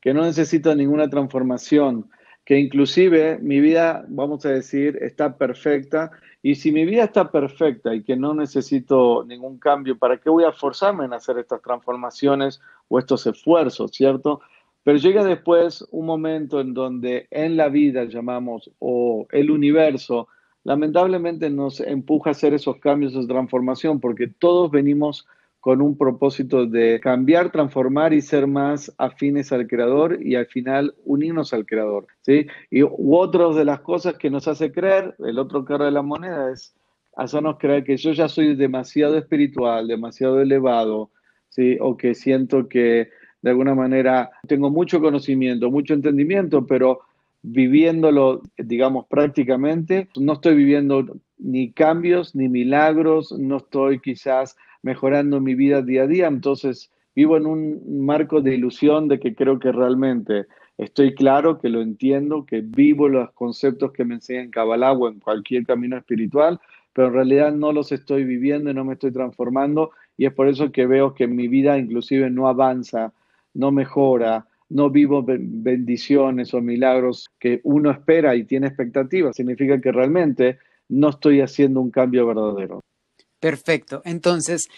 que 0.00 0.12
no 0.12 0.22
necesito 0.22 0.74
ninguna 0.74 1.08
transformación, 1.08 2.10
que 2.44 2.58
inclusive 2.58 3.38
mi 3.38 3.60
vida, 3.60 4.04
vamos 4.08 4.44
a 4.44 4.50
decir, 4.50 4.98
está 5.00 5.36
perfecta. 5.36 6.10
Y 6.42 6.56
si 6.56 6.72
mi 6.72 6.84
vida 6.84 7.04
está 7.04 7.30
perfecta 7.30 7.94
y 7.94 8.02
que 8.02 8.16
no 8.16 8.34
necesito 8.34 9.24
ningún 9.24 9.58
cambio, 9.58 9.96
¿para 9.96 10.18
qué 10.18 10.28
voy 10.28 10.44
a 10.44 10.52
forzarme 10.52 11.04
en 11.04 11.12
hacer 11.12 11.38
estas 11.38 11.62
transformaciones 11.62 12.60
o 12.88 12.98
estos 12.98 13.26
esfuerzos, 13.26 13.92
cierto? 13.92 14.40
Pero 14.82 14.98
llega 14.98 15.22
después 15.22 15.86
un 15.92 16.06
momento 16.06 16.60
en 16.60 16.74
donde 16.74 17.28
en 17.30 17.56
la 17.56 17.68
vida 17.68 18.04
llamamos 18.04 18.72
o 18.80 19.28
el 19.30 19.52
universo 19.52 20.26
lamentablemente 20.64 21.50
nos 21.50 21.80
empuja 21.80 22.30
a 22.30 22.32
hacer 22.32 22.54
esos 22.54 22.76
cambios, 22.76 23.14
esa 23.14 23.26
transformación, 23.26 24.00
porque 24.00 24.28
todos 24.28 24.70
venimos 24.70 25.26
con 25.62 25.80
un 25.80 25.96
propósito 25.96 26.66
de 26.66 26.98
cambiar, 27.00 27.52
transformar 27.52 28.12
y 28.12 28.20
ser 28.20 28.48
más 28.48 28.92
afines 28.98 29.52
al 29.52 29.68
creador 29.68 30.18
y 30.20 30.34
al 30.34 30.46
final 30.46 30.92
unirnos 31.04 31.52
al 31.52 31.66
creador. 31.66 32.08
¿sí? 32.22 32.48
Y 32.68 32.82
otra 32.82 33.48
de 33.50 33.64
las 33.64 33.80
cosas 33.80 34.14
que 34.14 34.28
nos 34.28 34.48
hace 34.48 34.72
creer, 34.72 35.14
el 35.20 35.38
otro 35.38 35.64
cara 35.64 35.84
de 35.84 35.92
la 35.92 36.02
moneda 36.02 36.50
es 36.50 36.74
hacernos 37.14 37.58
creer 37.58 37.84
que 37.84 37.96
yo 37.96 38.10
ya 38.10 38.28
soy 38.28 38.56
demasiado 38.56 39.16
espiritual, 39.16 39.86
demasiado 39.86 40.40
elevado, 40.40 41.10
¿sí? 41.48 41.76
o 41.80 41.96
que 41.96 42.16
siento 42.16 42.68
que 42.68 43.10
de 43.40 43.50
alguna 43.50 43.76
manera 43.76 44.32
tengo 44.48 44.68
mucho 44.68 45.00
conocimiento, 45.00 45.70
mucho 45.70 45.94
entendimiento, 45.94 46.66
pero 46.66 47.02
viviéndolo, 47.42 48.42
digamos, 48.56 49.06
prácticamente, 49.06 50.08
no 50.18 50.34
estoy 50.34 50.54
viviendo 50.54 51.04
ni 51.38 51.72
cambios, 51.72 52.34
ni 52.34 52.48
milagros, 52.48 53.32
no 53.32 53.56
estoy 53.58 54.00
quizás 54.00 54.56
mejorando 54.82 55.40
mi 55.40 55.54
vida 55.54 55.82
día 55.82 56.04
a 56.04 56.06
día, 56.06 56.26
entonces 56.28 56.90
vivo 57.14 57.36
en 57.36 57.46
un 57.46 58.04
marco 58.04 58.40
de 58.40 58.54
ilusión 58.54 59.08
de 59.08 59.18
que 59.18 59.34
creo 59.34 59.58
que 59.58 59.72
realmente 59.72 60.46
estoy 60.78 61.14
claro, 61.14 61.58
que 61.58 61.68
lo 61.68 61.82
entiendo, 61.82 62.46
que 62.46 62.60
vivo 62.60 63.08
los 63.08 63.30
conceptos 63.32 63.92
que 63.92 64.04
me 64.04 64.14
enseñan 64.14 64.44
en 64.44 64.50
Kabbalah 64.50 64.92
o 64.92 65.08
en 65.08 65.20
cualquier 65.20 65.66
camino 65.66 65.96
espiritual, 65.96 66.60
pero 66.92 67.08
en 67.08 67.14
realidad 67.14 67.52
no 67.52 67.72
los 67.72 67.92
estoy 67.92 68.24
viviendo 68.24 68.70
y 68.70 68.74
no 68.74 68.84
me 68.84 68.94
estoy 68.94 69.12
transformando. 69.12 69.90
Y 70.16 70.26
es 70.26 70.32
por 70.32 70.48
eso 70.48 70.72
que 70.72 70.86
veo 70.86 71.14
que 71.14 71.26
mi 71.26 71.48
vida 71.48 71.78
inclusive 71.78 72.30
no 72.30 72.48
avanza, 72.48 73.12
no 73.54 73.70
mejora, 73.70 74.46
no 74.72 74.90
vivo 74.90 75.24
bendiciones 75.24 76.54
o 76.54 76.60
milagros 76.60 77.28
que 77.38 77.60
uno 77.64 77.90
espera 77.90 78.34
y 78.34 78.44
tiene 78.44 78.66
expectativas, 78.66 79.36
significa 79.36 79.80
que 79.80 79.92
realmente 79.92 80.58
no 80.88 81.10
estoy 81.10 81.40
haciendo 81.40 81.80
un 81.80 81.90
cambio 81.90 82.26
verdadero. 82.26 82.80
Perfecto. 83.38 84.02
Entonces, 84.04 84.68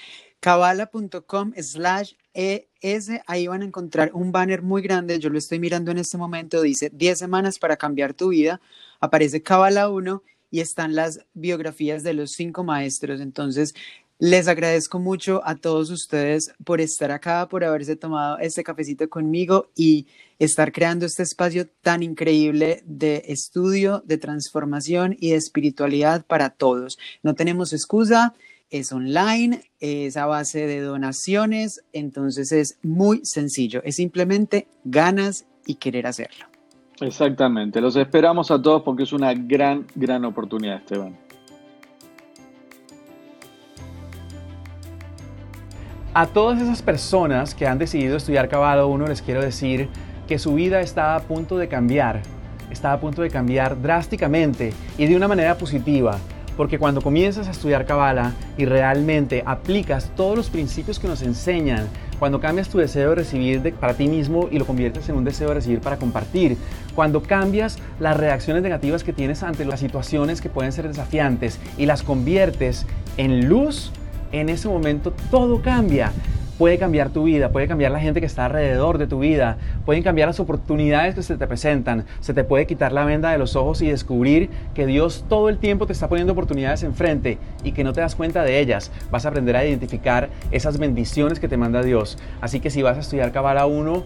cabala.com 0.40 1.52
slash 1.56 2.12
ES, 2.34 3.10
ahí 3.26 3.46
van 3.46 3.62
a 3.62 3.66
encontrar 3.66 4.10
un 4.14 4.32
banner 4.32 4.62
muy 4.62 4.82
grande, 4.82 5.18
yo 5.18 5.30
lo 5.30 5.38
estoy 5.38 5.58
mirando 5.58 5.90
en 5.90 5.98
este 5.98 6.18
momento, 6.18 6.60
dice 6.62 6.90
10 6.92 7.18
semanas 7.18 7.58
para 7.58 7.76
cambiar 7.76 8.14
tu 8.14 8.28
vida, 8.28 8.60
aparece 9.00 9.42
Cabala 9.42 9.88
1 9.88 10.22
y 10.50 10.60
están 10.60 10.94
las 10.94 11.24
biografías 11.34 12.02
de 12.02 12.14
los 12.14 12.32
cinco 12.32 12.62
maestros. 12.62 13.20
Entonces, 13.20 13.74
les 14.18 14.48
agradezco 14.48 14.98
mucho 14.98 15.40
a 15.44 15.56
todos 15.56 15.90
ustedes 15.90 16.54
por 16.64 16.80
estar 16.80 17.10
acá, 17.10 17.48
por 17.48 17.64
haberse 17.64 17.96
tomado 17.96 18.38
este 18.38 18.62
cafecito 18.62 19.08
conmigo 19.08 19.70
y 19.74 20.06
estar 20.38 20.72
creando 20.72 21.06
este 21.06 21.22
espacio 21.22 21.66
tan 21.82 22.02
increíble 22.02 22.82
de 22.86 23.24
estudio, 23.26 24.02
de 24.06 24.18
transformación 24.18 25.16
y 25.18 25.30
de 25.30 25.36
espiritualidad 25.36 26.24
para 26.26 26.50
todos. 26.50 26.98
No 27.22 27.34
tenemos 27.34 27.72
excusa, 27.72 28.34
es 28.70 28.92
online, 28.92 29.70
es 29.80 30.16
a 30.16 30.26
base 30.26 30.66
de 30.66 30.80
donaciones, 30.80 31.82
entonces 31.92 32.52
es 32.52 32.78
muy 32.82 33.20
sencillo, 33.24 33.82
es 33.84 33.96
simplemente 33.96 34.68
ganas 34.84 35.44
y 35.66 35.74
querer 35.74 36.06
hacerlo. 36.06 36.46
Exactamente, 37.00 37.80
los 37.80 37.96
esperamos 37.96 38.50
a 38.50 38.62
todos 38.62 38.82
porque 38.82 39.02
es 39.02 39.12
una 39.12 39.34
gran, 39.34 39.86
gran 39.94 40.24
oportunidad, 40.24 40.76
Esteban. 40.76 41.23
A 46.16 46.26
todas 46.26 46.62
esas 46.62 46.80
personas 46.80 47.56
que 47.56 47.66
han 47.66 47.78
decidido 47.78 48.16
estudiar 48.16 48.48
Cabala 48.48 48.86
1 48.86 49.08
les 49.08 49.20
quiero 49.20 49.42
decir 49.42 49.88
que 50.28 50.38
su 50.38 50.54
vida 50.54 50.80
está 50.80 51.16
a 51.16 51.20
punto 51.20 51.58
de 51.58 51.66
cambiar, 51.66 52.20
está 52.70 52.92
a 52.92 53.00
punto 53.00 53.22
de 53.22 53.30
cambiar 53.30 53.82
drásticamente 53.82 54.72
y 54.96 55.06
de 55.06 55.16
una 55.16 55.26
manera 55.26 55.58
positiva, 55.58 56.18
porque 56.56 56.78
cuando 56.78 57.02
comienzas 57.02 57.48
a 57.48 57.50
estudiar 57.50 57.84
Cabala 57.84 58.32
y 58.56 58.64
realmente 58.64 59.42
aplicas 59.44 60.12
todos 60.14 60.36
los 60.36 60.50
principios 60.50 61.00
que 61.00 61.08
nos 61.08 61.20
enseñan, 61.20 61.88
cuando 62.20 62.38
cambias 62.38 62.68
tu 62.68 62.78
deseo 62.78 63.08
de 63.08 63.16
recibir 63.16 63.74
para 63.74 63.94
ti 63.94 64.06
mismo 64.06 64.46
y 64.52 64.60
lo 64.60 64.66
conviertes 64.66 65.08
en 65.08 65.16
un 65.16 65.24
deseo 65.24 65.48
de 65.48 65.54
recibir 65.54 65.80
para 65.80 65.96
compartir, 65.96 66.56
cuando 66.94 67.24
cambias 67.24 67.76
las 67.98 68.16
reacciones 68.16 68.62
negativas 68.62 69.02
que 69.02 69.12
tienes 69.12 69.42
ante 69.42 69.64
las 69.64 69.80
situaciones 69.80 70.40
que 70.40 70.48
pueden 70.48 70.70
ser 70.70 70.86
desafiantes 70.86 71.58
y 71.76 71.86
las 71.86 72.04
conviertes 72.04 72.86
en 73.16 73.48
luz, 73.48 73.90
en 74.34 74.48
ese 74.48 74.68
momento 74.68 75.12
todo 75.30 75.62
cambia. 75.62 76.12
Puede 76.58 76.78
cambiar 76.78 77.10
tu 77.10 77.24
vida, 77.24 77.50
puede 77.50 77.66
cambiar 77.66 77.90
la 77.90 77.98
gente 77.98 78.20
que 78.20 78.26
está 78.26 78.44
alrededor 78.46 78.98
de 78.98 79.08
tu 79.08 79.18
vida, 79.18 79.58
pueden 79.84 80.04
cambiar 80.04 80.28
las 80.28 80.38
oportunidades 80.38 81.16
que 81.16 81.22
se 81.24 81.36
te 81.36 81.48
presentan, 81.48 82.04
se 82.20 82.32
te 82.32 82.44
puede 82.44 82.64
quitar 82.64 82.92
la 82.92 83.04
venda 83.04 83.32
de 83.32 83.38
los 83.38 83.56
ojos 83.56 83.82
y 83.82 83.88
descubrir 83.88 84.50
que 84.72 84.86
Dios 84.86 85.24
todo 85.28 85.48
el 85.48 85.58
tiempo 85.58 85.86
te 85.86 85.92
está 85.92 86.08
poniendo 86.08 86.32
oportunidades 86.32 86.84
enfrente 86.84 87.38
y 87.64 87.72
que 87.72 87.82
no 87.82 87.92
te 87.92 88.02
das 88.02 88.14
cuenta 88.14 88.44
de 88.44 88.60
ellas. 88.60 88.92
Vas 89.10 89.26
a 89.26 89.30
aprender 89.30 89.56
a 89.56 89.64
identificar 89.64 90.28
esas 90.52 90.78
bendiciones 90.78 91.40
que 91.40 91.48
te 91.48 91.56
manda 91.56 91.82
Dios. 91.82 92.18
Así 92.40 92.60
que 92.60 92.70
si 92.70 92.82
vas 92.82 92.98
a 92.98 93.00
estudiar 93.00 93.32
Cabala 93.32 93.66
1, 93.66 94.04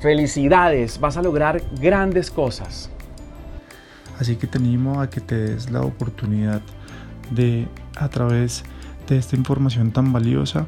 felicidades, 0.00 1.00
vas 1.00 1.18
a 1.18 1.22
lograr 1.22 1.60
grandes 1.78 2.30
cosas. 2.30 2.90
Así 4.18 4.36
que 4.36 4.46
te 4.46 4.56
animo 4.56 5.02
a 5.02 5.10
que 5.10 5.20
te 5.20 5.36
des 5.36 5.70
la 5.70 5.82
oportunidad 5.82 6.62
de 7.30 7.68
a 7.96 8.08
través 8.08 8.62
de 8.62 8.75
de 9.14 9.18
esta 9.18 9.36
información 9.36 9.92
tan 9.92 10.12
valiosa, 10.12 10.66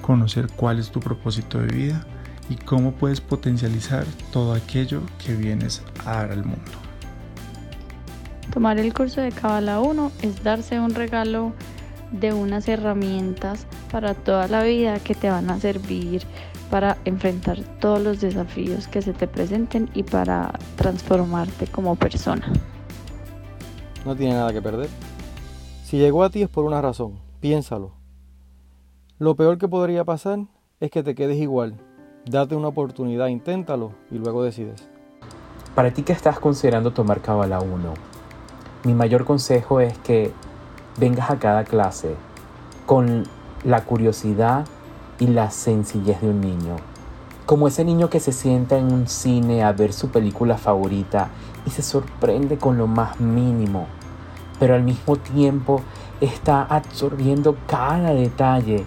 conocer 0.00 0.48
cuál 0.54 0.78
es 0.78 0.90
tu 0.90 1.00
propósito 1.00 1.58
de 1.58 1.66
vida 1.66 2.06
y 2.48 2.56
cómo 2.56 2.92
puedes 2.92 3.20
potencializar 3.20 4.04
todo 4.32 4.52
aquello 4.52 5.02
que 5.24 5.34
vienes 5.34 5.82
a 6.04 6.16
dar 6.16 6.32
al 6.32 6.44
mundo. 6.44 6.70
Tomar 8.52 8.78
el 8.78 8.92
curso 8.92 9.20
de 9.20 9.30
Kabbalah 9.30 9.80
1 9.80 10.12
es 10.22 10.42
darse 10.42 10.80
un 10.80 10.94
regalo 10.94 11.52
de 12.10 12.32
unas 12.32 12.68
herramientas 12.68 13.66
para 13.92 14.14
toda 14.14 14.48
la 14.48 14.64
vida 14.64 14.98
que 14.98 15.14
te 15.14 15.30
van 15.30 15.48
a 15.50 15.60
servir 15.60 16.22
para 16.70 16.96
enfrentar 17.04 17.58
todos 17.80 18.00
los 18.00 18.20
desafíos 18.20 18.88
que 18.88 19.02
se 19.02 19.12
te 19.12 19.26
presenten 19.26 19.90
y 19.94 20.04
para 20.04 20.52
transformarte 20.76 21.66
como 21.66 21.96
persona. 21.96 22.52
No 24.04 24.16
tiene 24.16 24.34
nada 24.34 24.52
que 24.52 24.62
perder. 24.62 24.88
Si 25.84 25.98
llegó 25.98 26.22
a 26.22 26.30
ti 26.30 26.42
es 26.42 26.48
por 26.48 26.64
una 26.64 26.80
razón 26.80 27.29
Piénsalo. 27.40 27.92
Lo 29.18 29.34
peor 29.34 29.56
que 29.56 29.66
podría 29.66 30.04
pasar 30.04 30.40
es 30.78 30.90
que 30.90 31.02
te 31.02 31.14
quedes 31.14 31.38
igual. 31.38 31.74
Date 32.26 32.54
una 32.54 32.68
oportunidad, 32.68 33.28
inténtalo 33.28 33.92
y 34.10 34.18
luego 34.18 34.42
decides. 34.42 34.86
Para 35.74 35.90
ti 35.90 36.02
que 36.02 36.12
estás 36.12 36.38
considerando 36.38 36.90
tomar 36.90 37.22
Kabbalah 37.22 37.60
1, 37.60 37.94
mi 38.84 38.92
mayor 38.92 39.24
consejo 39.24 39.80
es 39.80 39.96
que 40.00 40.32
vengas 40.98 41.30
a 41.30 41.38
cada 41.38 41.64
clase 41.64 42.14
con 42.84 43.24
la 43.64 43.84
curiosidad 43.86 44.66
y 45.18 45.28
la 45.28 45.50
sencillez 45.50 46.20
de 46.20 46.28
un 46.28 46.42
niño. 46.42 46.76
Como 47.46 47.68
ese 47.68 47.86
niño 47.86 48.10
que 48.10 48.20
se 48.20 48.32
sienta 48.32 48.76
en 48.76 48.92
un 48.92 49.08
cine 49.08 49.62
a 49.64 49.72
ver 49.72 49.94
su 49.94 50.10
película 50.10 50.58
favorita 50.58 51.30
y 51.64 51.70
se 51.70 51.80
sorprende 51.80 52.58
con 52.58 52.76
lo 52.76 52.86
más 52.86 53.18
mínimo, 53.18 53.86
pero 54.58 54.74
al 54.74 54.82
mismo 54.82 55.16
tiempo 55.16 55.80
está 56.20 56.62
absorbiendo 56.62 57.56
cada 57.66 58.12
detalle 58.12 58.84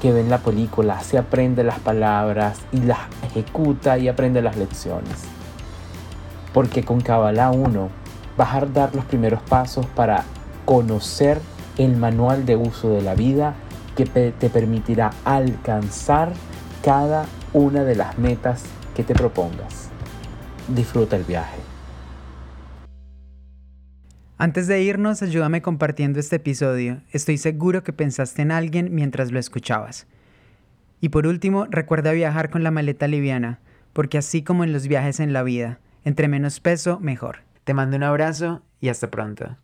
que 0.00 0.12
ve 0.12 0.20
en 0.20 0.30
la 0.30 0.38
película, 0.38 1.00
se 1.00 1.18
aprende 1.18 1.64
las 1.64 1.78
palabras 1.80 2.60
y 2.72 2.80
las 2.80 3.00
ejecuta 3.24 3.98
y 3.98 4.08
aprende 4.08 4.42
las 4.42 4.56
lecciones. 4.56 5.24
Porque 6.52 6.84
con 6.84 7.00
Kabbalah 7.00 7.50
1 7.50 7.88
vas 8.36 8.54
a 8.54 8.66
dar 8.66 8.94
los 8.94 9.04
primeros 9.04 9.42
pasos 9.42 9.86
para 9.86 10.24
conocer 10.64 11.40
el 11.76 11.96
manual 11.96 12.46
de 12.46 12.56
uso 12.56 12.90
de 12.90 13.02
la 13.02 13.14
vida 13.14 13.54
que 13.96 14.06
te 14.06 14.50
permitirá 14.50 15.10
alcanzar 15.24 16.32
cada 16.82 17.26
una 17.52 17.82
de 17.82 17.96
las 17.96 18.18
metas 18.18 18.62
que 18.94 19.02
te 19.02 19.14
propongas. 19.14 19.88
Disfruta 20.68 21.16
el 21.16 21.24
viaje. 21.24 21.67
Antes 24.40 24.68
de 24.68 24.80
irnos, 24.80 25.20
ayúdame 25.20 25.62
compartiendo 25.62 26.20
este 26.20 26.36
episodio. 26.36 27.02
Estoy 27.10 27.38
seguro 27.38 27.82
que 27.82 27.92
pensaste 27.92 28.40
en 28.40 28.52
alguien 28.52 28.94
mientras 28.94 29.32
lo 29.32 29.40
escuchabas. 29.40 30.06
Y 31.00 31.08
por 31.08 31.26
último, 31.26 31.66
recuerda 31.68 32.12
viajar 32.12 32.48
con 32.48 32.62
la 32.62 32.70
maleta 32.70 33.08
liviana, 33.08 33.58
porque 33.92 34.16
así 34.16 34.44
como 34.44 34.62
en 34.62 34.72
los 34.72 34.86
viajes 34.86 35.18
en 35.18 35.32
la 35.32 35.42
vida, 35.42 35.80
entre 36.04 36.28
menos 36.28 36.60
peso, 36.60 37.00
mejor. 37.00 37.38
Te 37.64 37.74
mando 37.74 37.96
un 37.96 38.04
abrazo 38.04 38.62
y 38.80 38.90
hasta 38.90 39.10
pronto. 39.10 39.56